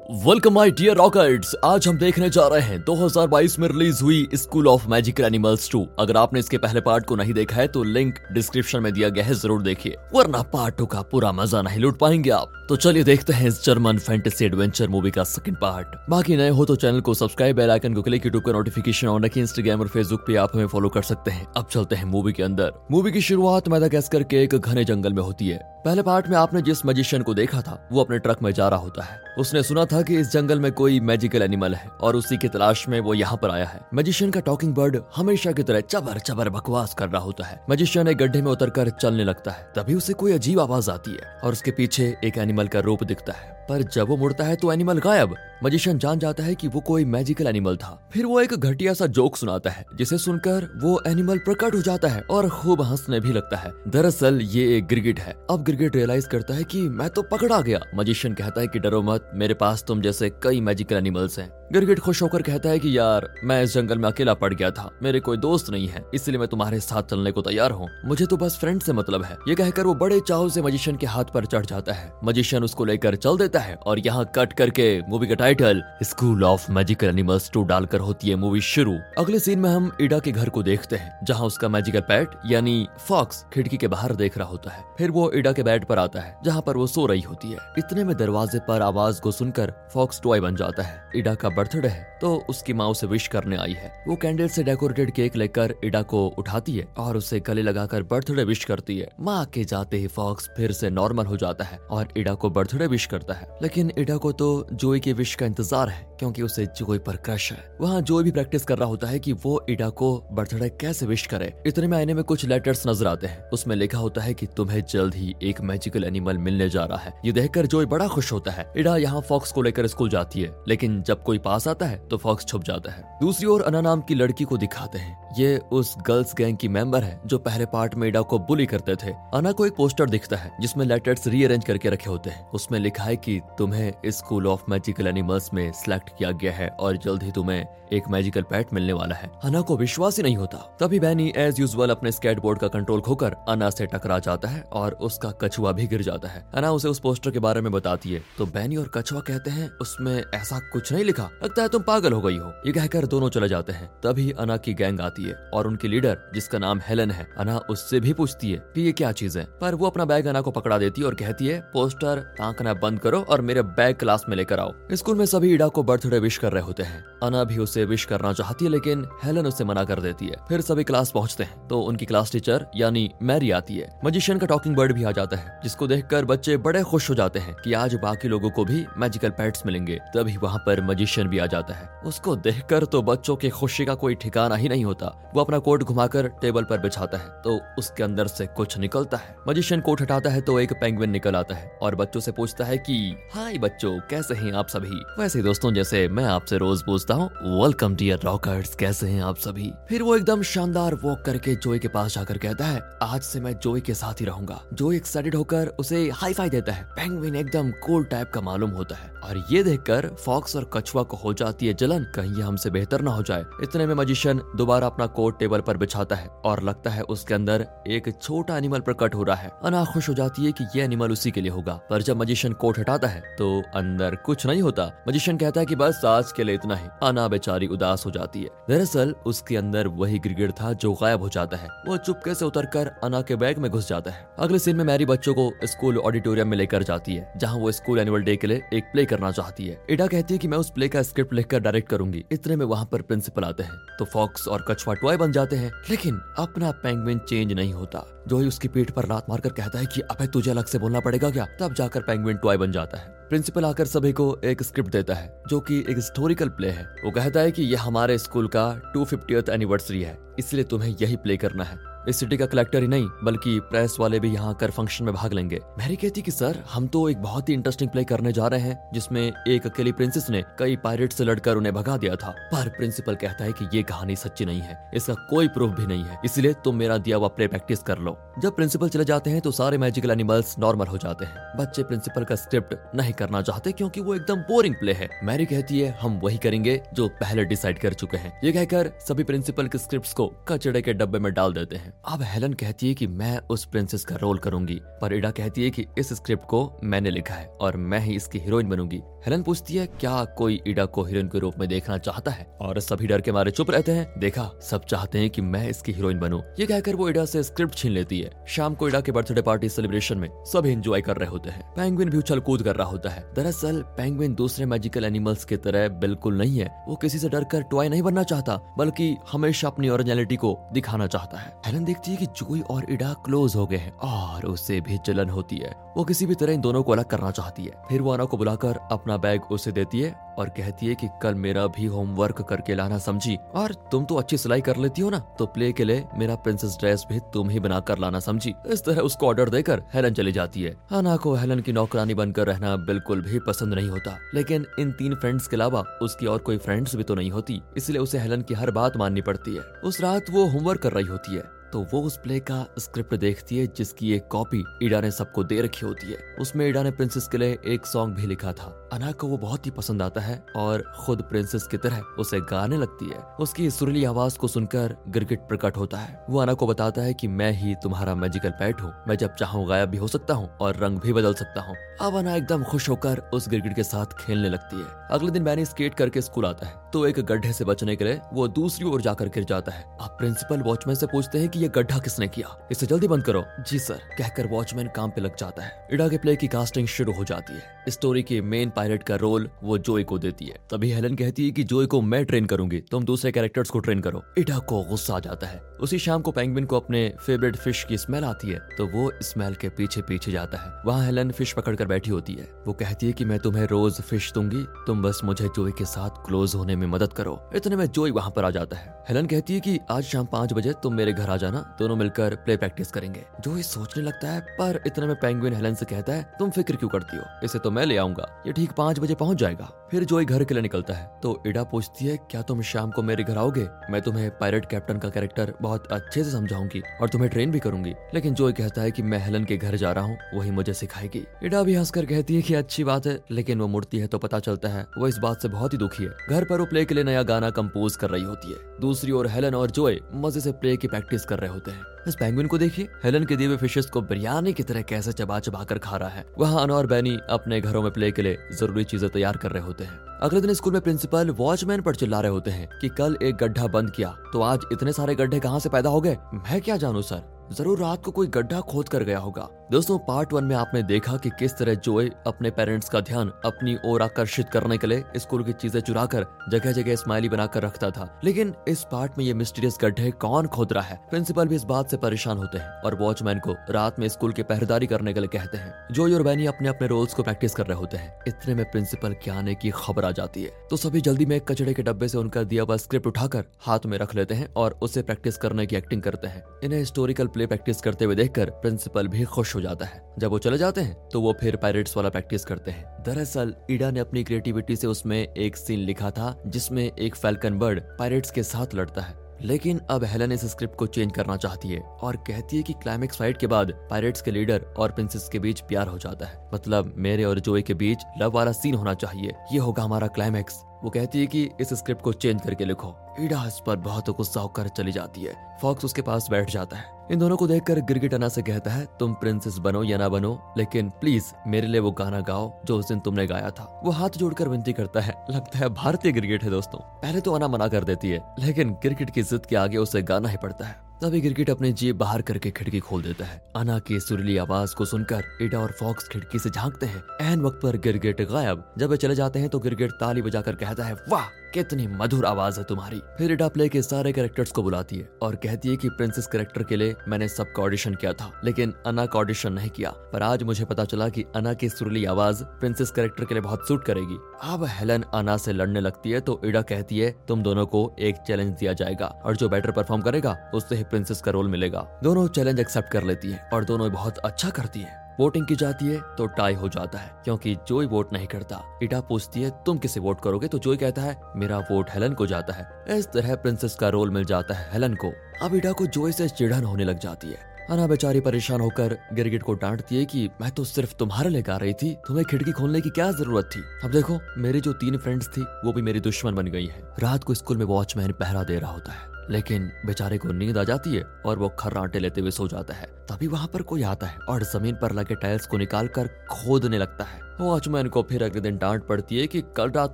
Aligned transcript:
Welcome 0.00 0.52
my 0.54 0.70
dear 0.70 0.96
रॉकर्ट्स 0.96 1.54
आज 1.64 1.86
हम 1.88 1.96
देखने 1.98 2.28
जा 2.30 2.46
रहे 2.48 2.60
हैं। 2.60 2.78
2022 2.84 3.58
में 3.58 3.66
रिलीज़ 3.68 4.02
हुई 4.02 4.28
स्कूल 4.34 4.68
ऑफ़ 4.68 4.86
मैजिकल 4.88 5.24
एनिमल्स 5.24 5.68
2 5.70 5.84
अगर 5.98 6.16
आपने 6.16 6.40
इसके 6.40 6.58
पहले 6.58 6.80
पार्ट 6.80 7.04
को 7.06 7.16
नहीं 7.16 7.32
देखा 7.34 7.56
है 7.56 7.66
तो 7.68 7.82
लिंक 7.84 8.18
डिस्क्रिप्शन 8.32 8.80
में 8.80 8.92
दिया 8.92 9.08
गया 9.08 9.24
है। 9.24 9.34
ज़रूर 9.34 9.62
देखिए। 9.62 9.96
वरना 10.14 10.42
पार्ट 10.52 10.76
टू 10.76 10.86
का 10.86 11.02
पूरा 11.02 11.32
मज़ा 11.32 11.62
नहीं 11.62 11.80
लूट 11.80 11.98
पाएँगे 11.98 12.30
आप। 12.30 12.52
तो 12.68 12.76
चलिए 12.76 13.04
देखते 13.04 13.32
हैं 13.32 13.48
इस 13.48 13.64
जर्मन 13.64 13.98
फैंटेसी 13.98 14.44
एडवेंचर 14.44 14.88
मूवी 14.88 15.10
का 15.10 15.24
सेकंड 15.24 15.56
पार्ट 15.56 15.96
बाकी 16.10 16.36
नए 16.36 16.48
हो 16.48 16.64
तो 16.64 16.76
चैनल 16.76 17.00
को 17.00 17.14
सब्सक्राइब 17.14 17.56
बेल 17.56 17.70
आइकन 17.70 17.94
को 17.94 18.02
क्लिक 18.02 18.26
यूट्यूब 18.26 18.44
का 18.44 18.52
नोटिफिकेशन 18.52 19.08
ऑन 19.08 19.24
रखिए। 19.24 19.42
इंस्टाग्राम 19.42 19.80
और 19.80 19.88
फेसबुक 19.88 20.24
पे 20.26 20.36
आप 20.36 20.56
हमें 20.56 20.66
फॉलो 20.66 20.88
कर 20.88 21.02
सकते 21.02 21.30
हैं। 21.30 21.46
अब 21.56 21.66
चलते 21.70 21.96
हैं 21.96 22.04
मूवी 22.06 22.32
के 22.32 22.42
अंदर। 22.42 22.72
मूवी 22.90 23.12
की 23.12 23.20
शुरुआत 23.20 23.68
मैदागास्कर 23.68 24.22
के 24.22 24.42
एक 24.42 24.54
घने 24.54 24.84
जंगल 24.84 25.12
में 25.12 25.22
होती 25.22 25.48
है। 25.48 25.60
पहले 25.84 26.02
पार्ट 26.02 26.28
में 26.28 26.36
आपने 26.36 26.60
जिस 26.62 26.84
मजिशियन 26.86 27.22
को 27.22 27.34
देखा 27.34 27.60
था, 27.62 27.88
वो 27.92 28.00
अपने 28.00 28.18
ट्रक 28.18 28.42
में 28.42 28.52
जा 28.52 28.68
रहा 28.68 28.80
होता 28.80 29.02
है। 29.04 29.20
उसने 29.38 29.62
सुना 29.62 29.84
था 29.92 30.02
कि 30.02 30.16
इस 30.16 30.32
जंगल 30.32 30.60
में 30.60 30.70
कोई 30.72 31.00
मैजिकल 31.00 31.42
एनिमल 31.42 31.74
है, 31.74 31.88
और 32.00 32.16
उसी 32.16 32.36
की 32.36 32.48
तलाश 32.48 32.88
में 32.88 32.98
वो 33.00 33.14
यहाँ 33.14 33.38
पर 33.42 33.50
आया 33.50 33.66
है। 33.66 33.80
मजिशियन 33.94 34.30
का 34.30 34.40
टॉकिंग 34.40 34.74
बर्ड 34.74 35.00
हमेशा 35.16 35.52
की 35.52 35.62
तरह 35.62 35.80
चबर 35.80 36.18
चबर 36.18 36.48
बकवास 36.48 36.94
कर 36.94 37.08
रहा 37.08 37.22
होता 37.22 37.44
है। 37.44 37.60
मजिशियन 37.70 38.08
एक 38.08 38.16
गड्ढे 38.16 38.42
में 38.42 38.50
उतर 38.52 38.90
चलने 38.90 39.24
लगता 39.24 39.50
है। 39.50 39.72
तभी 39.76 39.94
उसे 39.94 40.12
कोई 40.12 40.32
अजीब 40.32 40.60
आवाज़ 40.60 40.90
आती 40.90 41.10
है, 41.10 41.40
और 41.44 41.52
उसके 41.52 41.70
पीछे 41.70 42.16
एक 42.24 42.38
एनिमल 42.38 42.68
का 42.68 42.80
रूप 42.80 43.04
दिखता 43.04 43.32
है। 43.32 43.57
पर 43.68 43.82
जब 43.84 44.08
वो 44.08 44.16
मुड़ता 44.16 44.44
है 44.44 44.56
तो 44.56 44.72
एनिमल 44.72 44.98
गायब। 44.98 45.34
मजिशियन 45.64 45.98
जान 45.98 46.18
जाता 46.18 46.42
है 46.42 46.54
कि 46.54 46.68
वो 46.68 46.80
कोई 46.80 47.04
मैजिकल 47.04 47.46
एनिमल 47.46 47.76
था। 47.76 48.08
फिर 48.12 48.26
वो 48.26 48.40
एक 48.40 48.54
घटिया 48.54 48.94
सा 48.94 49.06
जोक 49.08 49.36
सुनाता 49.36 49.70
है, 49.70 49.84
जिसे 49.94 50.18
सुनकर 50.18 50.68
वो 50.82 51.00
एनिमल 51.06 51.38
प्रकट 51.38 51.74
हो 51.74 51.80
जाता 51.82 52.08
है 52.08 52.20
और 52.20 52.48
खूब 52.50 52.82
हंसने 52.82 53.20
भी 53.20 53.32
लगता 53.32 53.56
है। 53.56 53.72
दरअसल 53.88 54.40
ये 54.42 54.76
एक 54.76 54.86
गिरगिट 54.86 55.20
है। 55.20 55.34
अब 55.50 55.64
गिरगिट 55.64 55.96
रियलाइज़ 55.96 56.28
करता 56.28 56.54
है 56.54 56.64
कि 56.64 56.88
मैं 56.88 57.08
तो 57.10 57.22
पकड़ा 57.22 57.60
गया। 57.60 57.80
मजिशियन 57.94 58.34
कहता 58.34 58.60
है 58.60 58.66
कि 58.66 58.78
डरो 58.78 59.02
मत, 59.02 59.30
मेरे 59.34 59.54
पास 59.54 59.84
तुम 59.88 60.02
जैसे 60.02 60.30
कई 60.42 60.60
मैजिकल 60.60 60.96
एनिमल्स 60.96 61.38
हैं। 61.38 61.57
गिरगिट 61.72 61.98
खुश 61.98 62.20
होकर 62.22 62.42
कहता 62.42 62.68
है 62.68 62.78
कि 62.78 62.96
यार, 62.98 63.26
मैं 63.44 63.62
इस 63.62 63.72
जंगल 63.74 63.98
में 63.98 64.08
अकेला 64.08 64.34
पड़ 64.34 64.52
गया 64.54 64.70
था। 64.70 64.90
मेरे 65.02 65.20
कोई 65.20 65.36
दोस्त 65.36 65.68
नहीं 65.70 65.88
है, 65.88 66.02
इसलिए 66.14 66.38
मैं 66.38 66.46
तुम्हारे 66.48 66.78
साथ 66.80 67.02
चलने 67.02 67.32
को 67.32 67.40
तैयार 67.40 67.70
हूँ। 67.70 67.88
मुझे 68.04 68.26
तो 68.26 68.36
बस 68.36 68.56
फ्रेंड 68.58 68.80
से 68.82 68.92
मतलब 68.92 69.22
है। 69.22 69.36
ये 69.48 69.54
कहकर 69.54 69.86
वो 69.86 69.94
बड़े 69.94 70.20
चाव 70.20 70.48
से 70.48 70.62
मजिशियन 70.62 70.96
के 70.96 71.06
हाथ 71.06 71.24
पर 71.24 71.46
चढ़ 71.46 71.66
जाता 71.66 71.92
है। 71.92 72.12
मजिशियन 72.24 72.64
उसको 72.64 72.84
लेकर 72.84 73.16
चल 73.16 73.36
देता 73.38 73.60
है 73.60 73.74
और 73.76 73.98
यहाँ 73.98 74.24
कट 74.36 74.52
करके 74.52 74.86
मूवी 75.08 75.26
का 75.26 75.34
title 75.34 75.82
school 76.02 76.44
of 76.44 76.70
magical 76.72 77.08
animals 77.08 77.50
two 77.50 77.64
डालकर 77.64 78.00
होती 78.00 78.30
है 78.30 78.36
मूवी 78.36 78.60
शुरू। 78.60 78.96
अगले 79.18 79.38
सीन 79.38 79.58
में 79.58 79.70
हम 79.70 79.90
इडा 80.00 80.18
के 80.18 80.32
घर 80.32 80.48
को 80.48 80.62
देखते 80.62 80.96
हैं, 80.96 81.12
जहाँ 81.24 81.46
उसका 81.46 81.68
मैजिकल 81.68 82.00
पैट 82.00 82.38
यानी 82.46 82.86
फॉक्स 82.98 83.44
खिड़की 83.52 83.76
के 83.76 83.88
बाहर 83.88 84.14
देख 84.14 84.38
रहा 84.38 84.48
होता 84.48 84.70
है। 84.70 84.84
फिर 84.98 85.10
वो 85.10 85.30
इडा 85.32 85.52
के 85.52 85.62
बेड 85.62 85.84
पर 85.84 85.98
आता 85.98 86.20
है, 86.20 86.36
जहाँ 86.44 86.62
पर 86.62 86.76
वो 86.76 86.86
सो 86.86 87.06
रही 87.06 87.20
होती 87.20 87.50
है। 87.50 87.58
इतने 87.78 88.04
में 88.04 88.16
दरवाजे 88.16 88.58
पर 88.58 88.82
आवाज़ 88.82 89.20
को 89.20 89.32
सुनकर 89.32 89.74
फॉक्स 89.94 90.20
टॉय 90.22 90.40
बन 90.40 90.56
जाता 90.56 90.82
है। 90.82 91.06
इडा 91.16 91.34
का 91.34 91.56
बर्थडे 91.58 91.88
है 91.88 92.06
तो 92.20 92.34
उसकी 92.48 92.72
माँ 92.72 92.86
उसे 92.88 93.06
विश 93.06 93.26
करने 93.28 93.56
आई 93.58 93.72
है। 93.72 93.92
वो 94.08 94.14
कैंडल 94.16 94.48
से 94.48 94.62
डेकोरेटेड 94.64 95.10
केक 95.10 95.36
लेकर 95.36 95.74
इडा 95.84 96.02
को 96.04 96.26
उठाती 96.38 96.76
है 96.76 96.86
और 96.98 97.16
उसे 97.16 97.40
गले 97.40 97.62
लगाकर 97.62 98.02
बर्थडे 98.04 98.44
विश 98.44 98.64
करती 98.64 98.98
है। 98.98 99.08
माँ 99.20 99.44
के 99.54 99.64
जाते 99.64 99.96
ही 99.96 100.06
फॉक्स 100.08 100.48
फिर 100.56 100.72
से 100.72 100.90
नॉर्मल 100.90 101.26
हो 101.26 101.36
जाता 101.36 101.64
है 101.64 101.78
और 101.90 102.08
इडा 102.16 102.34
को 102.34 102.50
बर्थडे 102.50 102.86
विश 102.86 103.06
करता 103.06 103.34
है। 103.34 103.48
लेकिन 103.62 103.92
इडा 103.98 104.16
को 104.16 104.32
तो 104.34 104.66
जोई 104.74 105.00
के 105.00 105.12
विश 105.12 105.34
का 105.34 105.46
इंतज़ार 105.46 105.88
है, 105.88 106.06
क्योंकि 106.18 106.42
उसे 106.42 106.66
जोई 106.68 106.98
पर 106.98 107.16
क्रश 107.18 107.50
है। 107.52 107.58
वहाँ 107.80 108.00
जोई 108.02 108.24
भी 108.24 108.30
प्रैक्टिस 108.30 108.64
कर 108.64 108.78
रहा 108.78 108.88
होता 108.88 109.06
है 109.06 109.18
की 109.18 109.32
वो 109.34 109.64
इडा 109.70 109.88
को 109.92 110.10
बर्थडे 110.32 110.68
कैसे 110.80 111.06
विश 111.06 111.26
करे। 111.26 111.52
इतने 111.66 111.86
में 111.86 111.96
आईने 111.98 112.14
में 112.14 112.22
कुछ 112.24 112.44
लेटर्स 112.46 112.86
नज़र 112.86 113.06
आते 113.06 113.26
हैं। 113.26 113.48
उसमें 113.50 113.76
लिखा 113.76 113.98
होता 113.98 114.22
है 114.22 114.34
की 114.34 114.46
तुम्हें 114.56 114.82
जल्द 114.84 115.14
ही 115.14 115.34
एक 115.42 115.60
मैजिकल 115.62 116.04
एनिमल 116.04 116.38
मिलने 116.38 116.68
जा 116.70 116.84
रहा 116.84 116.98
है। 116.98 117.14
ये 117.24 117.32
देखकर 117.32 117.66
जोई 117.66 117.86
बड़ा 117.86 118.08
खुश 118.08 118.32
होता 118.32 118.50
है। 118.50 118.70
इडा 118.76 118.96
यहाँ 118.98 119.20
फॉक्स 119.20 119.52
को 119.52 119.62
लेकर 119.62 119.86
स्कूल 119.86 120.10
जाती 120.10 120.40
है, 120.40 120.52
लेकिन 120.68 121.02
जब 121.02 121.22
कोई 121.22 121.38
पास 121.48 121.68
आता 121.68 121.86
है 121.86 121.96
तो 122.08 122.16
फॉक्स 122.16 122.46
छुप 122.46 122.64
जाता 122.64 122.92
है। 122.92 123.02
दूसरी 123.20 123.46
ओर 123.46 123.62
अना 123.62 123.80
नाम 123.80 124.00
की 124.00 124.14
लड़की 124.14 124.44
को 124.44 124.56
दिखाते 124.56 124.98
हैं। 124.98 125.34
ये 125.38 125.56
उस 125.72 125.94
गर्ल्स 126.06 126.34
गैंग 126.34 126.56
की 126.56 126.68
मेंबर 126.68 127.02
है, 127.02 127.20
जो 127.26 127.38
पहले 127.38 127.66
पार्ट 127.66 127.94
में 127.94 128.06
इडा 128.08 128.20
को 128.22 128.38
बुली 128.38 128.66
करते 128.66 128.96
थे। 128.96 129.12
अना 129.34 129.52
को 129.52 129.66
एक 129.66 129.76
पोस्टर 129.76 130.10
दिखता 130.10 130.36
है, 130.36 130.50
जिसमें 130.60 130.84
लेटर्स 130.86 131.26
रीअरेंज 131.26 131.64
करके 131.64 131.90
रखे 131.90 132.10
होते 132.10 132.30
हैं। 132.30 132.50
उसमें 132.50 132.78
लिखा 132.78 133.04
है 133.04 133.16
कि 133.16 133.40
तुम्हें 133.58 133.92
स्कूल 134.06 134.46
ऑफ़ 134.46 134.62
मैजिकल 134.68 135.06
एनिमल्स 135.06 135.50
में 135.54 135.72
सिलेक्ट 135.72 136.10
किया 136.18 136.30
गया 136.32 136.52
है 136.52 136.68
और 136.70 136.96
जल्द 136.96 137.22
ही 137.22 137.32
तुम्हें 137.32 137.66
एक 137.92 138.08
मैजिकल 138.08 138.42
पैट 138.42 138.72
मिलने 138.72 138.92
वाला 138.92 139.14
है। 139.14 139.30
अना 139.44 139.60
को 139.60 139.76
विश्वास 139.76 140.16
ही 140.16 140.22
नहीं 140.22 140.36
होता। 140.36 140.58
तभी 140.80 141.00
बैनी 141.00 141.32
एज 141.36 141.60
यूजल 141.60 141.90
अपने 141.90 142.12
स्केट 142.12 142.40
बोर्ड 142.40 142.58
का 142.58 142.68
कंट्रोल 142.68 143.00
खोकर 143.00 143.36
अना 143.48 143.70
से 143.70 143.86
टकरा 143.86 144.18
जाता 144.18 144.48
है 144.48 144.60
और 144.72 144.92
उसका 144.92 145.30
कछुआ 145.30 145.72
भी 145.72 145.86
गिर 145.86 146.02
जाता 146.02 146.28
है। 146.28 146.44
अना 146.54 146.70
उसे 146.70 146.88
उस 146.88 147.00
पोस्टर 147.00 147.30
के 147.30 147.38
बारे 147.38 147.60
में 147.60 147.72
बताती 147.72 148.12
है। 148.12 148.22
तो 148.38 148.46
बैनी 148.46 148.76
और 148.76 148.90
कछुआ 148.94 149.20
कहते 149.20 149.50
हैं, 149.50 149.70
उसमें 149.80 150.22
ऐसा 150.34 150.58
कुछ 150.72 150.92
नहीं 150.92 151.04
लिखा। 151.04 151.28
लगता 151.44 151.62
है 151.62 151.68
तुम 151.68 151.82
पागल 151.82 152.12
हो 152.12 152.20
गई 152.20 152.36
हो। 152.36 152.52
ये 152.66 152.72
कहकर 152.72 153.06
दोनों 153.06 153.28
चले 153.28 153.48
जाते 153.48 153.72
हैं। 153.72 153.90
तभी 154.02 154.30
अना 154.30 154.56
की 154.56 154.74
गैंग 154.74 155.00
आती 155.00 155.22
है 155.22 155.34
और 155.54 155.66
उनकी 155.66 155.88
लीडर, 155.88 156.18
जिसका 156.34 156.58
नाम 156.58 156.80
हेलन 156.88 157.10
है, 157.10 157.26
अना 157.38 157.56
उससे 157.70 158.00
भी 158.00 158.12
पूछती 158.12 158.50
है 158.52 158.62
कि 158.74 158.80
ये 158.80 158.92
क्या 158.92 159.12
चीज़ 159.12 159.38
है। 159.38 159.44
पर 159.60 159.74
वो 159.74 159.86
अपना 159.86 160.04
बैग 160.04 160.26
अना 160.26 160.40
को 160.40 160.50
पकड़ा 160.50 160.78
देती 160.78 161.00
है 161.00 161.06
और 161.06 161.14
कहती 161.14 161.46
है, 161.46 161.60
पोस्टर 161.72 162.20
ताकना 162.38 162.74
बंद 162.74 163.00
करो 163.00 163.20
और 163.20 163.40
मेरे 163.40 163.62
बैग 163.62 163.96
क्लास 163.96 164.24
में 164.28 164.36
लेकर 164.36 164.60
आओ। 164.60 164.72
स्कूल 164.92 165.16
में 165.16 165.24
सभी 165.26 165.52
इडा 165.54 165.68
को 165.68 165.82
बर्थडे 165.82 166.18
विश 166.18 166.38
कर 166.38 166.52
रहे 166.52 166.62
होते 166.62 166.82
हैं। 166.82 167.04
अना 167.22 167.44
भी 167.44 167.58
उसे 167.58 167.84
विश 167.84 168.04
करना 168.04 168.32
चाहती 168.32 168.64
है, 168.64 168.70
लेकिन 168.70 169.06
हेलन 169.24 169.46
उसे 169.46 169.64
मना 169.64 169.84
कर 169.84 170.00
देती 170.00 170.26
है। 170.26 170.36
फिर 170.48 170.60
सभी 170.60 170.84
क्लास 170.84 171.10
पहुँचते 171.10 171.44
हैं 171.44 171.66
तो 171.68 171.80
उनकी 171.80 172.06
क्लास 172.06 172.32
टीचर, 172.32 172.66
यानी 172.76 173.10
मैरी 173.22 173.50
आती 173.50 173.76
है। 173.76 174.00
मजिशियन 174.04 174.38
का 174.38 174.46
टॉकिंग 174.46 174.76
बर्ड 174.76 174.92
भी 174.92 175.04
आ 175.04 175.12
जाता 175.12 175.36
है, 175.36 175.60
जिसको 175.62 175.86
देखकर 175.86 176.24
बच्चे 176.24 176.56
बड़े 176.58 176.82
खुश 176.82 177.10
हो 177.10 177.14
जाते 177.14 177.38
हैं 177.38 177.54
कि 177.54 177.72
आज 177.72 177.94
बाकी 177.94 178.28
लोगों 178.28 178.50
को 178.50 178.64
भी 178.64 178.84
मैजिकल 178.98 179.30
पेट्स 179.30 179.66
मिलेंगे। 179.66 179.98
तभी 180.16 180.36
वहाँ 180.36 180.58
पर 180.58 180.80
मजिशियन 180.82 181.27
भी 181.28 181.38
आ 181.38 181.46
जाता 181.46 181.74
है। 181.74 181.88
उसको 182.06 182.34
देखकर 182.36 182.84
तो 182.84 183.02
बच्चों 183.02 183.36
की 183.36 183.48
खुशी 183.50 183.84
का 183.84 183.94
कोई 183.94 184.14
ठिकाना 184.14 184.54
ही 184.54 184.68
नहीं 184.68 184.84
होता। 184.84 185.06
वो 185.34 185.40
अपना 185.40 185.58
कोट 185.58 185.82
घुमाकर 185.82 186.28
टेबल 186.40 186.64
पर 186.64 186.78
बिछाता 186.78 187.18
है 187.18 187.28
तो 187.42 187.58
उसके 187.78 188.02
अंदर 188.02 188.26
से 188.26 188.46
कुछ 188.48 188.76
निकलता 188.78 189.16
है। 189.16 189.36
मजिशियन 189.48 189.80
कोट 189.80 190.02
हटाता 190.02 190.30
है 190.30 190.40
तो 190.40 190.58
एक 190.60 190.72
पेंगुइन 190.72 191.10
निकल 191.10 191.36
आता 191.36 191.54
है 191.54 191.70
और 191.82 191.94
बच्चों 191.94 192.20
से 192.20 192.32
पूछता 192.32 192.64
है 192.64 192.78
कि, 192.78 193.14
हाय 193.34 193.58
बच्चों, 193.58 193.98
कैसे 194.10 194.34
हैं 194.34 194.52
आप 194.52 194.68
सभी? 194.68 195.02
वैसे 195.18 195.42
दोस्तों, 195.42 195.72
जैसे 195.74 196.06
मैं 196.08 196.24
आपसे 196.26 196.58
रोज 196.58 196.82
पूछता 196.82 197.14
हूँ 197.14 197.28
वेलकम 197.62 197.94
डियर 197.96 198.20
रॉकर्स 198.24 198.74
कैसे 198.74 199.08
हैं 199.08 199.22
आप 199.22 199.36
सभी? 199.38 199.72
फिर 199.88 200.02
वो 200.02 200.16
एकदम 200.16 200.42
शानदार 200.44 200.94
वॉक 200.94 201.22
करके 201.26 201.54
जोई 201.56 201.78
के 201.78 201.88
पास 201.88 202.14
जाकर 202.14 202.38
कहता 202.38 202.64
है, 202.64 202.82
आज 203.02 203.22
से 203.22 203.40
मैं 203.40 203.54
जोई 203.58 203.80
के 203.80 203.94
साथ 203.94 204.20
ही 204.20 204.26
रहूँगा। 204.26 204.60
जोई 204.72 204.96
एक्साइटेड 204.96 205.34
होकर 205.34 205.68
उसे 205.78 206.08
हाई 206.10 206.32
फाई 206.32 206.50
देता 206.50 206.72
है। 206.72 206.84
पेंगुइन 206.96 207.36
एकदम 207.36 207.70
कोल्ड 207.84 208.08
टाइप 208.08 208.30
का 208.34 208.40
मालूम 208.40 208.70
होता 208.70 208.96
है 208.96 209.10
और 209.20 209.44
ये 209.50 209.62
देखकर 209.62 210.08
फॉक्स 210.18 210.56
और 210.56 210.70
कछुआ 210.72 211.02
को 211.02 211.16
हो 211.18 211.32
जाती 211.34 211.66
है 211.66 211.74
जलन, 211.74 212.04
कहीं 212.14 212.34
ये 212.36 212.42
हमसे 212.42 212.70
बेहतर 212.70 213.00
ना 213.00 213.10
हो 213.10 213.22
जाए। 213.22 213.44
इतने 213.62 213.86
में 213.86 213.94
मजिशियन 213.94 214.42
दोबारा 214.56 214.86
अपना 214.86 215.06
कोट 215.08 215.38
टेबल 215.38 215.60
पर 215.60 215.76
बिछाता 215.76 216.16
है 216.16 216.28
और 216.44 216.62
लगता 216.62 216.90
है 216.90 217.02
उसके 217.04 217.34
अंदर 217.34 217.66
एक 217.88 218.12
छोटा 218.22 218.56
एनिमल 218.58 218.80
प्रकट 218.80 219.14
हो 219.14 219.22
रहा 219.22 219.36
है। 219.36 219.52
अना 219.64 219.84
खुश 219.84 220.08
हो 220.08 220.14
जाती 220.14 220.44
है 220.44 220.52
कि 220.52 220.64
ये 220.76 220.84
एनिमल 220.84 221.12
उसी 221.12 221.30
के 221.30 221.40
लिए 221.40 221.50
होगा। 221.50 221.74
पर 221.90 222.02
जब 222.02 222.16
मजिशियन 222.16 222.52
कोट 222.54 222.78
हटाता 222.78 223.08
है 223.08 223.20
तो 223.38 223.50
अंदर 223.74 224.16
कुछ 224.16 224.46
नहीं 224.46 224.62
होता। 224.62 224.90
मजिशियन 225.08 225.38
कहता 225.38 225.60
है 225.60 225.66
की 225.66 225.76
बस 225.76 226.00
आज 226.06 226.32
के 226.32 226.44
लिए 226.44 226.54
इतना 226.54 226.76
ही। 226.76 226.88
अना 227.02 227.26
बेचारी 227.28 227.66
उदास 227.68 228.06
हो 228.06 228.10
जाती 228.10 228.42
है। 228.42 228.50
दरअसल 228.68 229.14
उसके 229.26 229.56
अंदर 229.56 229.86
वही 229.88 230.18
गिरगिट 230.18 230.50
था 230.52 230.72
जो 230.74 230.92
गायब 230.92 231.22
हो 231.22 231.28
जाता 231.28 231.56
है। 231.56 231.68
वो 231.88 231.96
चुपके 231.98 232.34
से 232.34 232.44
उतर 232.44 232.66
कर 232.66 232.92
अना 233.04 233.22
के 233.22 233.36
बैग 233.36 233.58
में 233.58 233.70
घुस 233.70 233.88
जाता 233.88 234.10
है। 234.10 234.28
अगले 234.38 234.58
सीन 234.58 234.76
में 234.76 234.84
मैरी 234.84 235.06
बच्चों 235.06 235.34
को 235.34 235.50
स्कूल 235.64 235.98
ऑडिटोरियम 235.98 236.48
में 236.48 236.56
लेकर 236.56 236.82
जाती 236.82 237.14
है, 237.14 237.32
जहाँ 237.36 237.58
वो 237.58 237.72
स्कूल 237.72 237.98
एनुअल 237.98 238.22
डे 238.22 238.36
के 238.36 238.46
लिए 238.46 238.62
एक 238.72 238.84
प्ले 238.84 239.04
करना 239.04 239.30
चाहती 239.30 239.66
है। 239.66 239.78
इडा 239.90 240.06
कहती 240.06 240.34
है 240.34 240.38
कि 240.38 240.48
मैं 240.48 240.58
उस 240.58 240.70
प्ले 240.70 240.88
का 240.98 241.02
स्क्रिप्ट 241.02 241.32
लिखकर 241.32 241.60
डायरेक्ट 241.60 241.88
करूँगी। 241.88 242.24
इतने 242.32 242.56
में 242.56 242.66
वहाँ 242.66 242.88
पर 242.92 243.02
प्रिंसिपल 243.02 243.42
आते 243.42 243.62
हैं 243.62 243.72
तो 243.98 244.04
फॉक्स 244.04 244.48
और 244.48 244.64
कछुआ 244.68 244.94
टॉय 244.94 245.16
बन 245.16 245.32
जाते 245.32 245.56
हैं। 245.56 245.72
लेकिन 245.90 246.20
अपना 246.38 246.70
पेंगुइन 246.70 247.18
चेंज 247.18 247.52
नहीं 247.52 247.72
होता। 247.72 248.24
जो 248.28 248.38
ही 248.38 248.48
उसकी 248.48 248.68
पीठ 248.68 248.90
पर 248.90 249.08
लात 249.08 249.26
मारकर 249.28 249.48
कहता 249.48 249.78
है 249.78 249.86
कि, 249.86 250.00
अबे, 250.00 250.26
तुझे 250.26 250.50
अलग 250.50 250.64
से 250.64 250.78
बोलना 250.78 251.00
पड़ेगा 251.00 251.30
क्या? 251.30 251.46
तब 251.60 251.74
जाकर 251.74 252.02
पेंगुइन 252.02 252.36
टॉय 252.36 252.56
बन 252.56 252.72
जाता 252.72 252.98
है। 252.98 253.08
प्रिंसिपल 253.08 253.64
आकर 253.64 253.84
सभी 253.84 254.12
को 254.12 254.40
एक 254.44 254.62
स्क्रिप्ट 254.62 254.90
देता 254.90 255.14
है, 255.14 255.42
जो 255.48 255.60
कि 255.60 255.78
एक 255.78 255.96
हिस्टोरिकल 255.96 256.48
प्ले 256.48 256.70
है। 256.70 256.84
वो 257.04 257.10
कहता 257.10 257.40
है 257.40 257.50
कि, 257.50 257.62
यह 257.62 257.82
हमारे 257.82 258.18
स्कूल 258.18 258.48
का 258.48 258.92
टू 258.94 259.06
एनिवर्सरी 259.52 260.02
है। 260.02 260.27
इसलिए 260.38 260.64
तुम्हें 260.64 260.96
यही 261.00 261.16
प्ले 261.16 261.36
करना 261.36 261.64
है। 261.64 261.76
इस 262.08 262.16
सिटी 262.16 262.36
का 262.36 262.46
कलेक्टर 262.46 262.82
ही 262.82 262.88
नहीं, 262.88 263.06
बल्कि 263.24 263.58
प्रेस 263.60 263.96
वाले 264.00 264.18
भी 264.20 264.28
यहाँ 264.28 264.50
आकर 264.50 264.70
फ़ंक्शन 264.70 265.04
में 265.04 265.12
भाग 265.14 265.32
लेंगे। 265.32 265.58
मैरी 265.78 265.96
कहती 265.96 266.22
कि, 266.22 266.30
सर, 266.30 266.62
हम 266.72 266.86
तो 266.86 267.08
एक 267.08 267.18
बहुत 267.18 267.48
ही 267.48 267.54
इंटरेस्टिंग 267.54 267.90
प्ले 267.90 268.04
करने 268.04 268.32
जा 268.32 268.46
रहे 268.46 268.60
हैं, 268.60 268.78
जिसमें 268.92 269.20
एक 269.22 269.66
अकेली 269.66 269.92
प्रिंसेस 269.92 270.28
ने 270.30 270.42
कई 270.58 270.76
पायरेट 270.76 271.12
से 271.12 271.24
लड़कर 271.24 271.56
उन्हें 271.56 271.74
भगा 271.74 271.96
दिया 271.96 272.14
था। 272.16 272.30
पर 272.52 272.68
प्रिंसिपल 272.68 273.14
कहता 273.14 273.44
है 273.44 273.52
कि 273.52 273.68
ये 273.74 273.82
कहानी 273.82 274.16
सच्ची 274.16 274.44
नहीं 274.44 274.60
है, 274.60 274.78
इसका 274.94 275.14
कोई 275.30 275.48
प्रूफ 275.48 275.70
भी 275.70 275.86
नहीं 275.86 276.04
है, 276.04 276.18
इसलिए 276.24 276.52
तुम 276.64 276.76
मेरा 276.76 276.98
दिया 276.98 277.16
हुआ 277.16 277.28
प्ले 277.28 277.48
प्रैक्टिस 277.48 277.82
कर 277.82 277.98
लो। 277.98 278.16
जब 278.38 278.56
प्रिंसिपल 278.56 278.88
चले 278.88 279.04
जाते 279.04 279.30
हैं 279.30 279.40
तो 279.40 279.50
सारे 279.50 279.78
मैजिकल 279.78 280.10
एनिमल्स 280.10 280.54
नॉर्मल 280.58 280.86
हो 280.86 280.98
जाते 280.98 281.24
हैं। 281.24 281.46
बच्चे 281.58 281.82
प्रिंसिपल 281.82 282.24
का 282.24 282.34
स्क्रिप्ट 282.36 282.74
नहीं 282.94 283.12
करना 283.12 283.42
चाहते, 283.42 283.72
क्योंकि 283.72 284.00
वो 284.00 284.14
एकदम 284.14 284.42
बोरिंग 284.44 284.74
प्ले 284.74 284.92
है। 284.92 285.08
मैरी 285.24 285.46
कहती 285.46 285.80
है, 285.80 285.96
हम 286.00 286.18
वही 286.18 286.38
करेंगे, 286.38 286.80
जो 286.94 287.08
पहले 287.20 287.44
डिसाइड 287.44 287.78
कर 287.78 287.94
चुके 287.94 288.16
हैं। 288.16 288.38
ये 288.44 288.52
कहकर 288.52 288.92
सभी 289.00 289.24
प्रिंसिपल 289.24 289.68
के 289.68 289.78
स्क्रिप्ट 289.78 290.12
को 290.12 290.27
कचड़े 290.48 290.82
के 290.82 290.92
डब्बे 290.92 291.18
में 291.18 291.32
डाल 291.34 291.52
देते 291.52 291.76
हैं। 291.76 291.92
अब 292.08 292.22
हेलन 292.22 292.52
कहती 292.52 292.88
है 292.88 292.94
कि 292.94 293.06
मैं 293.06 293.38
उस 293.50 293.64
प्रिंसेस 293.64 294.04
का 294.04 294.16
रोल 294.16 294.38
करूँगी, 294.38 294.80
पर 295.00 295.12
इडा 295.12 295.30
कहती 295.30 295.64
है 295.64 295.70
कि 295.70 295.86
इस 295.98 296.12
स्क्रिप्ट 296.12 296.44
को 296.44 296.78
मैंने 296.84 297.10
लिखा 297.10 297.34
है 297.34 297.46
और 297.60 297.76
मैं 297.76 298.00
ही 298.00 298.16
इसकी 298.16 298.38
हीरोइन 298.38 298.68
बनूँगी। 298.68 299.02
हेलन 299.26 299.42
पूछती 299.42 299.76
है, 299.76 299.86
क्या 299.86 300.24
कोई 300.24 300.60
इडा 300.66 300.84
को 300.84 301.04
हीरोइन 301.04 301.28
के 301.28 301.38
रूप 301.38 301.54
में 301.58 301.68
देखना 301.68 301.98
चाहता 301.98 302.30
है? 302.30 302.46
और 302.60 302.80
सभी 302.80 303.06
डर 303.06 303.20
के 303.20 303.32
मारे 303.32 303.50
चुप 303.50 303.70
रहते 303.70 303.92
हैं। 303.92 304.20
देखा, 304.20 304.50
सब 304.62 304.84
चाहते 304.84 305.18
हैं 305.18 305.30
कि 305.30 305.42
मैं 305.42 305.68
इसकी 305.68 305.92
हीरोइन 305.92 306.18
बनूं। 306.18 306.40
ये 306.60 306.66
कहकर 306.66 306.96
वो 306.96 307.08
इडा 307.08 307.24
से 307.24 307.42
स्क्रिप्ट 307.42 307.74
छीन 307.74 307.92
लेती 307.92 308.20
है। 308.20 308.30
शाम 308.48 308.74
को 308.74 308.88
इडा 308.88 309.00
के 309.00 309.12
बर्थडे 309.12 309.42
पार्टी 309.42 309.68
सेलिब्रेशन 309.68 310.18
में 310.18 310.28
सभी 310.44 310.72
एंजॉय 310.72 311.00
कर 311.00 311.16
रहे 311.16 311.28
होते 311.28 311.50
हैं। 311.50 311.62
पेंगुइन 311.74 312.10
भी 312.10 312.18
उछल 312.18 312.40
कूद 312.40 312.62
कर 312.62 312.76
रहा 312.76 312.88
होता 312.88 313.10
है। 313.10 313.24
दरअसल 313.34 313.82
पेंगुइन 313.96 314.34
दूसरे 314.34 314.66
मैजिकल 314.66 315.04
एनिमल्स 315.04 315.44
की 315.44 315.56
तरह 315.56 315.88
बिल्कुल 315.88 316.38
नहीं 316.38 316.58
है। 316.58 316.84
वो 316.88 316.96
किसी 316.96 317.18
से 317.18 317.28
डरकर 317.28 317.62
टॉय 317.62 317.88
नहीं 317.88 318.02
बनना 318.02 318.22
चाहता, 318.22 318.56
बल्कि 318.78 319.16
हमेशा 319.32 319.68
अपनी 319.68 319.88
ओरिजिनलिटी 320.18 320.36
को 320.36 320.58
दिखाना 320.72 321.06
चाहता 321.06 321.38
है। 321.38 321.52
हेलन 321.66 321.84
देखती 321.84 322.10
है 322.10 322.16
कि 322.16 322.26
जोई 322.26 322.60
और 322.60 322.86
इडा 322.90 323.12
क्लोज 323.24 323.56
हो 323.56 323.66
गए 323.66 323.76
हैं 323.76 323.92
और 323.98 324.46
उससे 324.46 324.80
भी 324.80 324.98
जलन 325.06 325.30
होती 325.30 325.56
है। 325.56 325.74
वो 325.96 326.04
किसी 326.04 326.26
भी 326.26 326.34
तरह 326.34 326.52
इन 326.52 326.60
दोनों 326.60 326.82
को 326.82 326.92
अलग 326.92 327.04
करना 327.04 327.30
चाहती 327.30 327.64
है। 327.64 327.82
फिर 327.88 328.02
वो 328.02 328.12
अना 328.12 328.24
को 328.24 328.36
बुलाकर 328.36 328.78
अपना 328.92 329.16
बैग 329.16 329.42
उसे 329.50 329.72
देती 329.72 330.00
है 330.00 330.14
और 330.38 330.48
कहती 330.48 330.86
है 330.86 330.94
कि 330.94 331.08
कल 331.22 331.34
मेरा 331.34 331.66
भी 331.66 331.86
होमवर्क 331.86 332.42
करके 332.42 332.74
लाना 332.74 332.98
समझी। 332.98 333.36
और 333.54 333.74
तुम 333.74 334.04
तो 334.04 334.14
अच्छी 334.14 334.38
सिलाई 334.38 334.60
कर 334.60 334.76
लेती 334.76 335.02
हो 335.02 335.10
ना? 335.10 335.18
तो 335.18 335.46
प्ले 335.46 335.72
के 335.72 335.84
लिए 335.84 336.04
मेरा 336.14 336.34
प्रिंसेस 336.34 336.76
ड्रेस 336.80 337.04
भी 337.08 337.18
तुम 337.18 337.50
ही 337.50 337.60
बना 337.60 337.80
कर 337.80 337.98
लाना 337.98 338.20
समझी। 338.20 338.54
इस 338.66 338.84
तरह 338.84 339.00
उसको 339.00 339.26
ऑर्डर 339.26 339.48
देकर 339.48 339.82
हेलन 339.94 340.14
चली 340.14 340.32
जाती 340.32 340.62
है। 340.62 340.76
अना 340.92 341.16
को 341.16 341.34
हेलन 341.34 341.60
की 341.60 341.72
नौकरानी 341.72 342.14
बनकर 342.14 342.46
रहना 342.46 342.76
बिल्कुल 342.76 343.22
भी 343.22 343.38
पसंद 343.38 343.74
नहीं 343.74 343.88
होता। 343.88 344.18
लेकिन 344.34 344.66
इन 344.78 344.92
तीन 344.92 345.14
फ्रेंड्स 345.14 345.46
के 345.46 345.56
अलावा 345.56 345.84
उसकी 346.02 346.26
और 346.26 346.38
कोई 346.38 346.58
फ्रेंड्स 346.58 346.96
भी 346.96 347.02
तो 347.02 347.14
नहीं 347.14 347.30
होती। 347.30 347.62
इसलिए 347.76 348.00
उसे 348.00 348.18
हेलन 348.18 348.42
की 348.42 348.54
हर 348.54 348.70
बात 348.70 348.96
माननी 348.96 349.20
पड़ती 349.20 349.54
है। 349.54 349.60
उस 349.60 350.00
रात 350.00 350.24
वो 350.30 350.46
होमवर्क 350.46 350.80
कर 350.80 350.92
रही 350.92 351.06
होती 351.06 351.36
है। 351.36 351.58
तो 351.72 351.86
वो 351.92 352.02
उस 352.02 352.16
प्ले 352.16 352.40
का 352.40 352.66
स्क्रिप्ट 352.78 353.14
देखती 353.14 353.58
है, 353.58 353.66
जिसकी 353.66 354.12
एक 354.12 354.28
कॉपी 354.28 354.64
ईडा 354.82 355.00
ने 355.00 355.10
सबको 355.10 355.44
दे 355.44 355.60
रखी 355.60 355.86
होती 355.86 356.06
है। 356.06 356.18
उसमें 356.40 356.68
ईडा 356.68 356.82
ने 356.82 356.90
प्रिंसेस 356.90 357.28
के 357.28 357.38
लिए 357.38 357.58
एक 357.66 357.86
सॉन्ग 357.86 358.14
भी 358.14 358.26
लिखा 358.26 358.52
था। 358.52 358.87
अना 358.92 359.10
को 359.12 359.26
वो 359.26 359.36
बहुत 359.36 359.66
ही 359.66 359.70
पसंद 359.70 360.02
आता 360.02 360.20
है 360.20 360.44
और 360.56 360.82
खुद 361.00 361.22
प्रिंसेस 361.22 361.66
की 361.66 361.76
तरह 361.76 362.00
उसे 362.18 362.40
गाने 362.40 362.76
लगती 362.76 363.08
है। 363.08 363.16
उसकी 363.40 363.70
सुरीली 363.70 364.04
आवाज़ 364.04 364.38
को 364.38 364.48
सुनकर 364.48 364.96
गिरगिट 365.08 365.40
प्रकट 365.40 365.76
होता 365.76 365.98
है। 365.98 366.26
वो 366.30 366.40
अना 366.40 366.54
को 366.54 366.66
बताता 366.66 367.02
है 367.02 367.14
कि 367.14 367.28
मैं 367.28 367.50
ही 367.52 367.74
तुम्हारा 367.74 368.14
मैजिकल 368.14 368.50
पैट 368.50 368.80
हूँ। 368.80 368.92
मैं 369.08 369.16
जब 369.16 369.34
चाहूँ 369.34 369.66
गायब 369.68 369.88
भी 369.88 369.96
हो 369.96 370.08
सकता 370.08 370.34
हूँ 370.34 370.48
और 370.60 370.76
रंग 370.76 370.98
भी 370.98 371.12
बदल 371.12 371.34
सकता 371.34 371.60
हूँ। 371.60 371.76
अब 372.00 372.16
अना 372.16 372.34
एकदम 372.34 372.64
खुश 372.64 372.88
होकर 372.88 373.18
उस 373.34 373.48
गिरगिट 373.48 373.74
के 373.74 373.82
साथ 373.82 374.06
खेलने 374.18 374.48
लगती 374.48 374.76
है। 374.76 374.86
अगले 375.10 375.30
दिन 375.30 375.42
मैंने 375.42 375.64
स्केट 375.64 375.94
करके 375.94 376.20
स्कूल 376.20 376.46
आता 376.46 376.66
है। 376.66 376.90
तो 376.92 377.06
एक 377.06 377.20
गड्ढे 377.20 377.52
से 377.52 377.64
बचने 377.64 377.96
के 377.96 378.04
लिए 378.04 378.20
वो 378.32 378.48
दूसरी 378.48 378.86
ओर 378.86 379.00
जाकर 379.00 379.28
गिर 379.28 379.44
जाता 379.44 379.72
है। 379.72 379.82
अब 380.00 380.16
प्रिंसिपल 380.18 380.62
वॉचमैन 380.62 380.96
से 380.96 381.06
पूछते 381.06 381.38
हैं 381.38 381.48
कि 381.48 381.58
ये 381.58 381.68
गड्ढा 381.68 381.98
किसने 381.98 382.28
किया? 382.28 382.56
इसे 382.70 382.86
जल्दी 382.86 383.08
बंद 383.08 383.24
करो। 383.24 383.44
जी 383.68 383.78
सर, 383.78 384.00
कहकर 384.18 384.46
वॉचमैन 384.46 384.88
काम 384.88 385.10
पे 385.10 385.20
लग 385.20 385.36
जाता 385.36 385.62
है। 385.62 385.86
इडा 385.92 386.08
के 386.08 386.18
प्ले 386.18 386.36
की 386.36 386.48
कास्टिंग 386.48 386.86
शुरू 386.88 387.12
हो 387.12 387.24
जाती 387.24 387.52
है। 387.52 387.84
स्टोरी 387.88 388.22
के 388.22 388.40
मेन 388.40 388.70
पायलट 388.78 389.02
का 389.02 389.16
रोल 389.16 389.48
वो 389.62 389.78
जोई 389.80 390.04
को 390.04 390.18
देती 390.18 390.46
है। 390.46 390.58
तभी 390.70 390.90
हेलन 390.92 391.14
कहती 391.16 391.44
है 391.44 391.50
कि 391.50 391.64
जोई 391.64 391.86
को 391.86 392.00
मैं 392.02 392.24
ट्रेन 392.24 392.44
करूँगी, 392.46 392.80
तुम 392.90 393.04
दूसरे 393.04 393.32
कैरेक्टर्स 393.32 393.70
को 393.70 393.78
ट्रेन 393.78 394.00
करो। 394.00 394.22
इडा 394.38 394.58
को 394.60 394.82
गुस्सा 394.84 395.14
आ 395.14 395.20
जाता 395.20 395.46
है। 395.46 395.60
उसी 395.80 395.98
शाम 395.98 396.22
को 396.22 396.30
पेंगुइन 396.32 396.64
को 396.64 396.76
अपने 396.76 397.08
फेवरेट 397.20 397.56
फ़िश 397.56 397.82
की 397.84 397.96
स्मेल 397.98 398.24
आती 398.24 398.48
है 398.48 398.58
तो 398.76 398.86
वो 398.88 399.10
स्मेल 399.22 399.54
के 399.54 399.68
पीछे 399.70 400.02
पीछे 400.02 400.32
जाता 400.32 400.58
है। 400.58 400.70
वहाँ 400.86 401.04
हेलन 401.04 401.30
फ़िश 401.30 401.52
पकड़कर 401.52 401.86
बैठी 401.86 402.10
होती 402.10 402.34
है। 402.34 402.48
वो 402.66 402.72
कहती 402.74 403.06
है 403.06 403.12
कि 403.12 403.24
मैं 403.24 403.38
तुम्हें 403.38 403.66
रोज 403.66 404.00
फ़िश 404.00 404.32
दूँगी, 404.32 404.64
तुम 404.86 405.02
बस 405.02 405.20
मुझे 405.24 405.48
जोई 405.48 405.72
के 405.78 405.84
साथ 405.84 406.24
क्लोज 406.26 406.54
होने 406.54 406.76
में 406.76 406.86
मदद 406.86 407.12
करो। 407.12 407.38
इतने 407.56 407.76
में 407.76 407.86
जोई 407.88 408.10
वहाँ 408.10 408.30
पर 408.30 408.44
आ 408.44 408.50
जाता 408.50 408.76
है। 408.76 408.96
हेलन 409.08 409.26
कहती 409.26 409.54
है 409.54 409.60
कि 409.60 409.78
आज 409.90 410.04
शाम 410.04 410.26
पाँच 410.26 410.52
बजे 410.52 410.72
तुम 410.82 410.94
मेरे 410.94 411.12
घर 411.12 411.30
आ 411.30 411.36
जाना, 411.36 411.60
दोनों 411.78 411.96
मिलकर 411.96 412.34
प्ले 412.36 412.56
प्रैक्टिस 412.56 412.90
करेंगे। 412.90 413.24
जोई 413.40 413.62
सोचने 413.64 414.02
लगता 414.02 414.30
है, 414.30 414.40
पर 414.52 414.82
इतने 414.86 415.06
में 415.06 415.14
पेंगुइन 415.16 415.54
हेलन 415.54 415.74
से 415.74 415.86
कहता 415.86 416.12
है, 416.12 416.22
तुम 416.38 416.50
फ़िक्र 416.50 416.76
क्यों 416.76 416.90
करती 416.90 417.16
हो? 417.16 417.22
इसे 417.44 417.58
तो 417.58 417.70
मैं 417.70 417.86
ले 417.86 417.96
आऊँगा। 417.96 418.28
ये 418.46 418.52
ठीक 418.52 418.67
पाँच 418.72 418.98
बजे 418.98 419.14
पहुँच 419.14 419.36
जाएगा। 419.36 419.70
फिर 419.90 420.04
जोई 420.04 420.24
घर 420.24 420.44
के 420.44 420.54
लिए 420.54 420.62
निकलता 420.62 420.94
है। 420.94 421.10
तो 421.22 421.42
इडा 421.46 421.62
पूछती 421.62 422.06
है, 422.06 422.16
क्या 422.30 422.42
तुम 422.42 422.62
शाम 422.62 422.90
को 422.90 423.02
मेरे 423.02 423.24
घर 423.24 423.38
आओगे? 423.38 423.66
मैं 423.90 424.00
तुम्हें 424.02 424.30
पायलट 424.30 424.66
कैप्टन 424.70 424.98
का 424.98 425.08
कैरेक्टर 425.08 425.52
बहुत 425.62 425.86
अच्छे 425.92 426.24
से 426.24 426.30
समझाऊँगी 426.30 426.82
और 427.00 427.08
तुम्हें 427.08 427.30
ट्रेन 427.30 427.50
भी 427.50 427.58
करूँगी। 427.58 427.94
लेकिन 428.14 428.34
जोई 428.34 428.52
कहता 428.52 428.82
है 428.82 428.90
कि 428.90 429.02
मैं 429.02 429.18
हेलन 429.18 429.44
के 429.44 429.56
घर 429.56 429.76
जा 429.76 429.92
रहा 429.92 430.04
हूँ, 430.04 430.18
वही 430.34 430.50
मुझे 430.50 430.74
सिखाएगी। 430.74 431.24
इडा 431.42 431.62
भी 431.62 431.74
हंसकर 431.74 432.06
कहती 432.06 432.36
है 432.36 432.42
कि 432.42 432.54
अच्छी 432.54 432.84
बात 432.84 433.06
है, 433.06 433.18
लेकिन 433.30 433.60
वो 433.60 433.68
मुड़ती 433.68 433.98
है 433.98 434.06
तो 434.06 434.18
पता 434.18 434.38
चलता 434.38 434.68
है, 434.68 434.86
वो 434.98 435.08
इस 435.08 435.18
बात 435.18 435.42
से 435.42 435.48
बहुत 435.48 435.72
ही 435.72 435.78
दुखी 435.78 436.04
है। 436.04 436.10
घर 436.30 436.44
पर 436.44 436.60
वो 436.60 436.66
प्ले 436.66 436.84
के 436.84 436.94
लिए 436.94 437.04
नया 437.04 437.22
गाना 437.22 437.50
कंपोज 437.50 437.96
कर 437.96 438.10
रही 438.10 438.24
होती 438.24 438.52
है। 438.52 438.80
दूसरी 438.80 439.12
ओर 439.12 439.26
हेलन 439.26 439.54
और 439.54 439.70
जोए 439.70 440.00
मज़े 440.14 440.40
से 440.40 440.52
प्ले 440.52 440.76
की 440.76 440.88
प्रैक्टिस 440.88 441.24
कर 441.24 441.38
रहे 441.38 441.50
होते 441.50 441.70
हैं। 441.70 441.84
इस 442.08 442.14
पेंगुइन 442.14 442.46
को 442.46 442.58
देखिए, 442.58 442.88
हेलन 443.04 443.24
के 443.24 443.36
दिए 443.36 443.56
फिशेस 443.56 443.86
को 443.86 444.00
बिरयानी 444.00 444.52
की 444.52 444.62
तरह 444.62 444.82
कैसे 444.82 445.12
चबा 445.12 445.38
चबा 445.40 445.64
कर 445.64 445.78
खा 445.78 445.96
रहा 445.96 446.08
है। 446.08 446.24
वहाँ 446.38 446.62
अना 446.62 446.74
और 446.74 446.86
बैनी 446.86 447.18
अपने 447.30 447.60
घरों 447.60 447.82
में 447.82 447.90
प्ले 447.92 448.10
के 448.12 448.22
लिए 448.22 448.38
ज़रूरी 448.60 448.84
चीज़ें 448.84 449.08
तैयार 449.10 449.36
कर 449.36 449.52
रहे 449.52 449.62
होते 449.62 449.84
हैं। 449.84 450.07
अगले 450.22 450.40
दिन 450.40 450.52
स्कूल 450.54 450.72
में 450.72 450.82
प्रिंसिपल, 450.82 451.30
वॉचमैन 451.30 451.82
पर 451.82 451.94
चिल्ला 451.94 452.20
रहे 452.20 452.30
होते 452.30 452.50
हैं 452.50 452.68
कि 452.80 452.88
कल 452.88 453.16
एक 453.22 453.36
गड्ढा 453.36 453.66
बंद 453.66 453.90
किया। 453.90 454.08
तो 454.32 454.42
आज 454.42 454.66
इतने 454.72 454.92
सारे 454.92 455.14
गड्ढे 455.14 455.40
कहाँ 455.40 455.60
से 455.60 455.68
पैदा 455.68 455.90
हो 455.90 456.00
गए? 456.00 456.18
मैं 456.34 456.60
क्या 456.60 456.76
जानू, 456.76 457.02
सर? 457.02 457.38
ज़रूर 457.52 457.78
रात 457.78 458.04
को 458.04 458.10
कोई 458.10 458.26
गड्ढा 458.26 458.60
खोद 458.60 458.88
कर 458.88 459.02
गया 459.02 459.18
होगा। 459.18 459.48
दोस्तों 459.70 459.98
पार्ट 459.98 460.32
वन 460.32 460.44
में 460.44 460.54
आपने 460.56 460.82
देखा 460.82 461.16
कि 461.16 461.30
किस 461.30 461.56
तरह 461.56 461.74
जोए 461.74 462.10
अपने 462.26 462.50
पेरेंट्स 462.50 462.88
का 462.88 463.00
ध्यान 463.00 463.28
अपनी 463.44 463.76
ओर 463.86 464.02
आकर्षित 464.02 464.48
करने 464.48 464.76
के 464.78 464.86
लिए 464.86 465.04
स्कूल 465.16 465.44
की 465.44 465.52
चीज़ें 465.52 465.80
चुरा 465.80 466.04
कर 466.06 466.26
जगह 466.48 466.72
जगह 466.72 466.96
स्माइली 466.96 467.28
बनाकर 467.28 467.62
रखता 467.62 467.90
था। 467.90 468.20
लेकिन 468.24 468.52
इस 468.68 468.82
पार्ट 468.92 469.18
में 469.18 469.24
ये 469.24 469.34
मिस्टीरियस 469.34 469.78
गड्ढे 469.82 470.10
कौन 470.10 470.46
खोद 470.46 470.72
रहा 470.72 470.82
है? 470.82 471.00
प्रिंसिपल 471.10 471.48
भी 471.48 471.56
इस 471.56 471.64
बात 471.64 471.90
से 471.90 471.96
परेशान 471.96 472.38
होते 472.38 472.58
हैं 472.58 472.82
और 472.82 472.94
वॉचमैन 472.94 473.38
को 473.38 473.56
रात 473.70 473.98
में 474.00 474.08
स्कूल 474.08 474.32
की 474.32 474.42
पहरेदारी 474.42 474.86
करने 474.86 475.14
के 475.14 475.20
लिए 475.20 475.28
कहते 475.28 475.58
हैं। 475.58 475.72
जोई 475.92 476.14
और 476.14 476.22
बैनी 476.22 476.46
अपने 476.46 476.68
अपने 476.68 476.88
रोल्स 476.88 477.14
को 477.14 477.22
प्रैक्टिस 477.22 477.54
कर 477.54 477.66
रहे 477.66 477.78
होते 477.78 477.96
हैं। 477.96 478.18
इतने 478.28 478.54
में 478.54 478.64
प्रिंसिपल 478.70 479.14
के 479.24 479.30
आने 479.30 479.54
की 479.54 479.70
खबर 479.70 480.04
आ 480.08 480.12
जाती 480.12 480.42
है। 480.42 480.50
तो 480.70 480.76
सभी 480.76 481.00
जल्दी 481.00 481.26
में 481.26 481.40
कचड़े 481.40 481.74
के 481.74 481.82
डब्बे 481.82 482.08
से 482.08 482.18
उनका 482.18 482.42
दिया 482.42 482.62
हुआ 482.62 482.76
स्क्रिप्ट 482.76 483.06
उठाकर 483.06 483.44
हाथ 483.58 483.78
में 483.86 483.98
रख 483.98 484.14
लेते 484.14 484.34
हैं 484.34 484.54
और 484.56 484.78
उसे 484.82 485.02
प्रैक्टिस 485.02 485.36
करने 485.36 485.66
की 485.66 485.76
एक्टिंग 485.76 486.02
करते 486.02 486.28
हैं। 486.28 486.44
इन्हें 486.64 486.78
हिस्टोरिकल 486.78 487.26
प्ले 487.26 487.46
प्रैक्टिस 487.46 487.80
करते 487.80 488.04
हुए 488.04 488.14
देखकर 488.14 488.50
प्रिंसिपल 488.50 489.08
भी 489.08 489.24
खुश 489.24 489.54
हो 489.54 489.60
जाता 489.60 489.84
है। 489.84 490.14
जब 490.18 490.30
वो 490.30 490.38
चले 490.38 490.58
जाते 490.58 490.80
हैं 490.80 491.08
तो 491.08 491.20
वो 491.20 491.34
फिर 491.40 491.56
पायरेट्स 491.56 491.96
वाला 491.96 492.08
प्रैक्टिस 492.08 492.44
करते 492.44 492.70
हैं। 492.70 493.02
दरअसल, 493.02 493.54
ईडा 493.70 493.90
ने 493.90 494.00
अपनी 494.00 494.24
क्रिएटिविटी 494.24 494.76
से 494.76 494.86
उसमें 494.86 495.34
एक 495.34 495.56
सीन 495.56 495.78
लिखा 495.78 496.10
था, 496.10 496.42
जिसमें 496.46 496.92
एक 496.98 497.14
फैल्कन 497.14 497.58
बर्ड 497.58 497.80
पायरेट्स 497.80 498.30
के 498.30 498.42
साथ 498.42 498.74
लड़ता 498.74 499.02
है। 499.02 499.27
लेकिन 499.42 499.80
अब 499.90 500.04
हेलन 500.04 500.32
इस 500.32 500.44
स्क्रिप्ट 500.44 500.76
को 500.76 500.86
चेंज 500.86 501.12
करना 501.12 501.36
चाहती 501.36 501.68
है 501.68 501.80
और 501.80 502.16
कहती 502.26 502.56
है 502.56 502.62
कि 502.62 502.72
क्लाइमेक्स 502.72 503.16
फाइट 503.16 503.36
के 503.36 503.46
बाद 503.46 503.72
पायरेट्स 503.90 504.22
के 504.22 504.30
लीडर 504.30 504.64
और 504.78 504.92
प्रिंसेस 504.92 505.28
के 505.32 505.38
बीच 505.38 505.60
प्यार 505.60 505.88
हो 505.88 505.98
जाता 505.98 506.26
है। 506.26 506.48
मतलब 506.54 506.94
मेरे 506.96 507.24
और 507.24 507.40
जोई 507.40 507.62
के 507.62 507.74
बीच 507.74 508.04
लव 508.20 508.32
वाला 508.32 508.52
सीन 508.52 508.74
होना 508.74 508.94
चाहिए। 508.94 509.34
ये 509.52 509.58
होगा 509.58 509.82
हमारा 509.82 510.06
क्लाइमेक्स 510.06 510.62
वो 510.84 510.90
कहती 510.90 511.20
है 511.20 511.26
कि 511.26 511.50
इस 511.60 511.74
स्क्रिप्ट 511.74 512.02
को 512.02 512.12
चेंज 512.12 512.42
करके 512.42 512.64
लिखो। 512.64 512.94
ईडा 513.20 513.46
इस 513.46 513.62
पर 513.66 513.76
बहुत 513.76 514.10
गुस्सा 514.10 514.40
होकर 514.40 514.68
चली 514.68 514.92
जाती 514.92 515.22
है। 515.22 515.58
फॉक्स 515.62 515.84
उसके 515.84 516.02
पास 516.02 516.30
बैठ 516.30 516.50
जाता 516.50 516.76
है। 516.76 516.84
इन 517.12 517.18
दोनों 517.18 517.36
को 517.36 517.46
देखकर 517.46 517.80
गिरगिट 517.80 518.14
अना 518.14 518.28
से 518.28 518.42
कहता 518.42 518.70
है, 518.70 518.88
तुम 519.00 519.14
प्रिंसेस 519.14 519.58
बनो 519.58 519.82
या 519.82 519.98
ना 519.98 520.08
बनो, 520.08 520.54
लेकिन 520.58 520.90
प्लीज़ 520.90 521.24
मेरे 521.46 521.66
लिए 521.66 521.80
वो 521.80 521.90
गाना 521.90 522.20
गाओ 522.20 522.52
जो 522.64 522.78
उस 522.78 522.88
दिन 522.88 523.00
तुमने 523.00 523.26
गाया 523.26 523.50
था। 523.50 523.80
वो 523.84 523.90
हाथ 523.90 524.10
जोड़कर 524.10 524.48
विनती 524.48 524.72
करता 524.72 525.00
है। 525.00 525.26
लगता 525.30 525.58
है 525.58 525.68
भारतीय 525.68 526.12
गिरगिट 526.12 526.44
है 526.44 526.50
दोस्तों। 526.50 526.78
पहले 526.78 527.20
तो 527.20 527.32
अना 527.32 527.48
मना 527.48 527.68
कर 527.68 527.84
देती 527.84 528.10
है, 528.10 528.34
लेकिन 528.38 528.72
गिरगिट 528.72 529.10
की 529.10 529.22
जिद 529.22 529.46
के 529.46 529.56
आगे 529.56 529.76
उसे 529.76 530.02
गाना 530.02 530.28
ही 530.28 530.36
पड़ता 530.36 530.66
है। 530.66 530.87
तभी 531.02 531.20
गिरगिट 531.20 531.50
अपने 531.50 531.72
जेब 531.72 531.96
बाहर 531.98 532.22
करके 532.22 532.50
खिड़की 532.50 532.80
खोल 532.80 533.02
देता 533.02 533.24
है। 533.24 533.52
अना 533.56 533.78
की 533.78 534.00
सुरीली 534.00 534.36
आवाज़ 534.36 534.74
को 534.74 534.84
सुनकर 534.84 535.24
इडा 535.42 535.58
और 535.58 535.72
फॉक्स 535.72 536.08
खिड़की 536.08 536.38
से 536.38 536.50
झांकते 536.50 536.86
हैं। 536.86 537.04
एन 537.20 537.40
वक्त 537.40 537.60
पर 537.62 537.76
गिरगिट 537.76 538.22
गायब। 538.22 538.74
जब 538.78 538.90
वे 538.90 538.96
चले 538.96 539.14
जाते 539.14 539.38
हैं 539.38 539.48
तो 539.48 539.58
गिरगिट 539.58 539.90
ताली 539.90 540.22
बजाकर 540.22 540.54
कहता 540.54 540.84
है, 540.84 540.94
वाह! 541.08 541.47
कितनी 541.54 541.86
मधुर 541.88 542.24
आवाज़ 542.26 542.58
है 542.58 542.64
तुम्हारी। 542.64 543.00
फिर 543.18 543.32
इडा 543.32 543.48
प्ले 543.48 543.68
के 543.68 543.82
सारे 543.82 544.12
कैरेक्टर्स 544.12 544.50
को 544.52 544.62
बुलाती 544.62 544.96
है 544.96 545.08
और 545.22 545.34
कहती 545.36 545.68
है 545.68 545.76
कि 545.76 545.88
प्रिंसेस 545.90 546.26
कैरेक्टर 546.26 546.62
के 546.62 546.76
लिए 546.76 546.94
मैंने 547.08 547.28
सबका 547.28 547.62
ऑडिशन 547.62 547.94
किया 547.94 548.12
था, 548.12 548.30
लेकिन 548.44 548.74
अना 548.86 549.06
का 549.06 549.18
ऑडिशन 549.18 549.52
नहीं 549.52 549.70
किया। 549.70 549.90
पर 550.12 550.22
आज 550.22 550.42
मुझे 550.42 550.64
पता 550.64 550.84
चला 550.84 551.08
कि 551.08 551.24
अना 551.36 551.54
की 551.54 551.68
सुरली 551.68 552.04
आवाज़ 552.06 552.42
प्रिंसेस 552.60 552.90
कैरेक्टर 552.90 553.24
के 553.24 553.34
लिए 553.34 553.42
बहुत 553.42 553.66
सूट 553.68 553.84
करेगी। 553.84 554.18
अब 554.42 554.64
हेलन 554.68 555.04
अना 555.14 555.36
से 555.36 555.52
लड़ने 555.52 555.80
लगती 555.80 556.10
है 556.10 556.20
तो 556.20 556.40
इडा 556.44 556.62
कहती 556.62 556.98
है, 556.98 557.10
तुम 557.28 557.42
दोनों 557.42 557.66
को 557.66 557.96
एक 557.98 558.16
चैलेंज 558.26 558.54
दिया 558.54 558.72
जाएगा, 558.72 559.06
और 559.06 559.36
जो 559.36 559.48
बेटर 559.48 559.72
परफॉर्म 559.72 560.02
करेगा, 560.02 560.36
उससे 560.54 560.76
ही 560.76 560.84
प्रिंसेस 560.84 561.22
का 561.22 561.30
रोल 561.30 561.48
मिलेगा। 561.48 561.86
दोनों 562.02 562.28
चैलेंज 562.28 562.60
एक्सेप्ट 562.60 562.90
कर 562.90 563.02
लेती 563.02 563.30
है, 563.30 563.48
और 563.52 563.64
दोनों 563.64 563.92
बहुत 563.92 564.18
अच्छा 564.18 564.50
करती 564.50 564.80
है। 564.80 565.07
वोटिंग 565.20 565.46
की 565.46 565.54
जाती 565.56 565.86
है 565.86 566.00
तो 566.16 566.26
टाई 566.28 566.54
हो 566.54 566.68
जाता 566.68 566.98
है, 566.98 567.10
क्योंकि 567.24 567.54
जोई 567.68 567.86
वोट 567.86 568.12
नहीं 568.12 568.26
करता। 568.26 568.62
इटा 568.82 569.00
पूछती 569.00 569.42
है, 569.42 569.50
तुम 569.66 569.78
किसे 569.78 570.00
वोट 570.00 570.20
करोगे? 570.20 570.48
तो 570.48 570.58
जोई 570.58 570.76
कहता 570.76 571.02
है, 571.02 571.16
मेरा 571.36 571.58
वोट 571.70 571.90
हेलन 571.90 572.12
को 572.12 572.26
जाता 572.26 572.54
है। 572.54 572.98
इस 572.98 573.06
तरह 573.06 573.34
प्रिंसेस 573.36 573.74
का 573.74 573.88
रोल 573.88 574.10
मिल 574.10 574.24
जाता 574.24 574.54
है 574.54 574.72
हेलन 574.72 574.94
को। 574.94 575.12
अब 575.42 575.54
इटा 575.54 575.72
को 575.72 575.86
जोई 575.88 576.12
से 576.12 576.28
चिढ़न 576.28 576.64
होने 576.64 576.84
लग 576.84 576.98
जाती 576.98 577.28
है। 577.28 577.46
अना 577.70 577.86
बेचारी 577.86 578.20
परेशान 578.20 578.60
होकर 578.60 578.96
गिरगिट 579.12 579.42
को 579.42 579.54
डांटती 579.54 579.96
है 579.96 580.04
कि, 580.04 580.28
मैं 580.40 580.50
तो 580.50 580.64
सिर्फ़ 580.64 580.94
तुम्हारे 580.94 581.30
लेकर 581.30 581.52
आ 581.52 581.56
रही 581.56 581.72
थी, 581.72 581.94
तुम्हें 582.06 582.24
खिड़की 582.26 582.52
खोलने 582.52 582.80
की 582.80 582.90
क्या 582.90 583.10
ज़रूरत 583.12 583.50
थी? 583.56 583.62
अब 583.84 583.90
देखो, 583.90 584.18
मेरी 584.38 584.60
जो 584.60 584.72
तीन 584.74 584.96
फ्रेंड्स 584.98 585.28
थी, 585.28 585.42
वो 585.64 585.72
भी 585.72 585.82
मेरी 585.82 586.00
दुश्मन 586.00 586.34
बन 586.34 586.46
गई 586.46 586.66
है। 586.66 586.82
रात 586.98 587.24
को 587.24 587.34
स्कूल 587.34 587.56
में 587.56 587.64
वॉचमैन 587.66 588.12
पहरा 588.12 588.44
दे 588.44 588.58
रहा 588.58 588.72
होता 588.72 588.92
है, 588.92 589.08
लेकिन 589.30 589.70
बेचारे 589.86 590.18
को 590.18 590.32
नींद 590.32 590.58
आ 590.58 590.64
जाती 590.64 590.96
है 590.96 591.02
और 591.26 591.38
वो 591.38 591.48
खर्राटे 591.58 591.98
लेते 591.98 592.20
हुए 592.20 592.30
सो 592.30 592.48
जाता 592.48 592.74
है। 592.74 592.97
तभी 593.10 593.26
वहाँ 593.26 593.46
पर 593.46 593.62
कोई 593.62 593.82
आता 593.82 594.06
है 594.06 594.18
और 594.28 594.42
ज़मीन 594.42 594.74
पर 594.74 594.92
लगे 594.92 595.14
टाइल्स 595.14 595.46
को 595.46 595.58
निकाल 595.58 595.86
कर 595.88 596.08
खोदने 596.30 596.78
लगता 596.78 597.04
है। 597.04 597.26
वॉचमैन 597.40 597.88
को 597.88 598.02
फिर 598.02 598.22
अगले 598.24 598.40
दिन 598.40 598.56
डांट 598.58 598.86
पड़ती 598.86 599.18
है 599.18 599.26
कि 599.26 599.40
कल 599.56 599.70
रात 599.70 599.92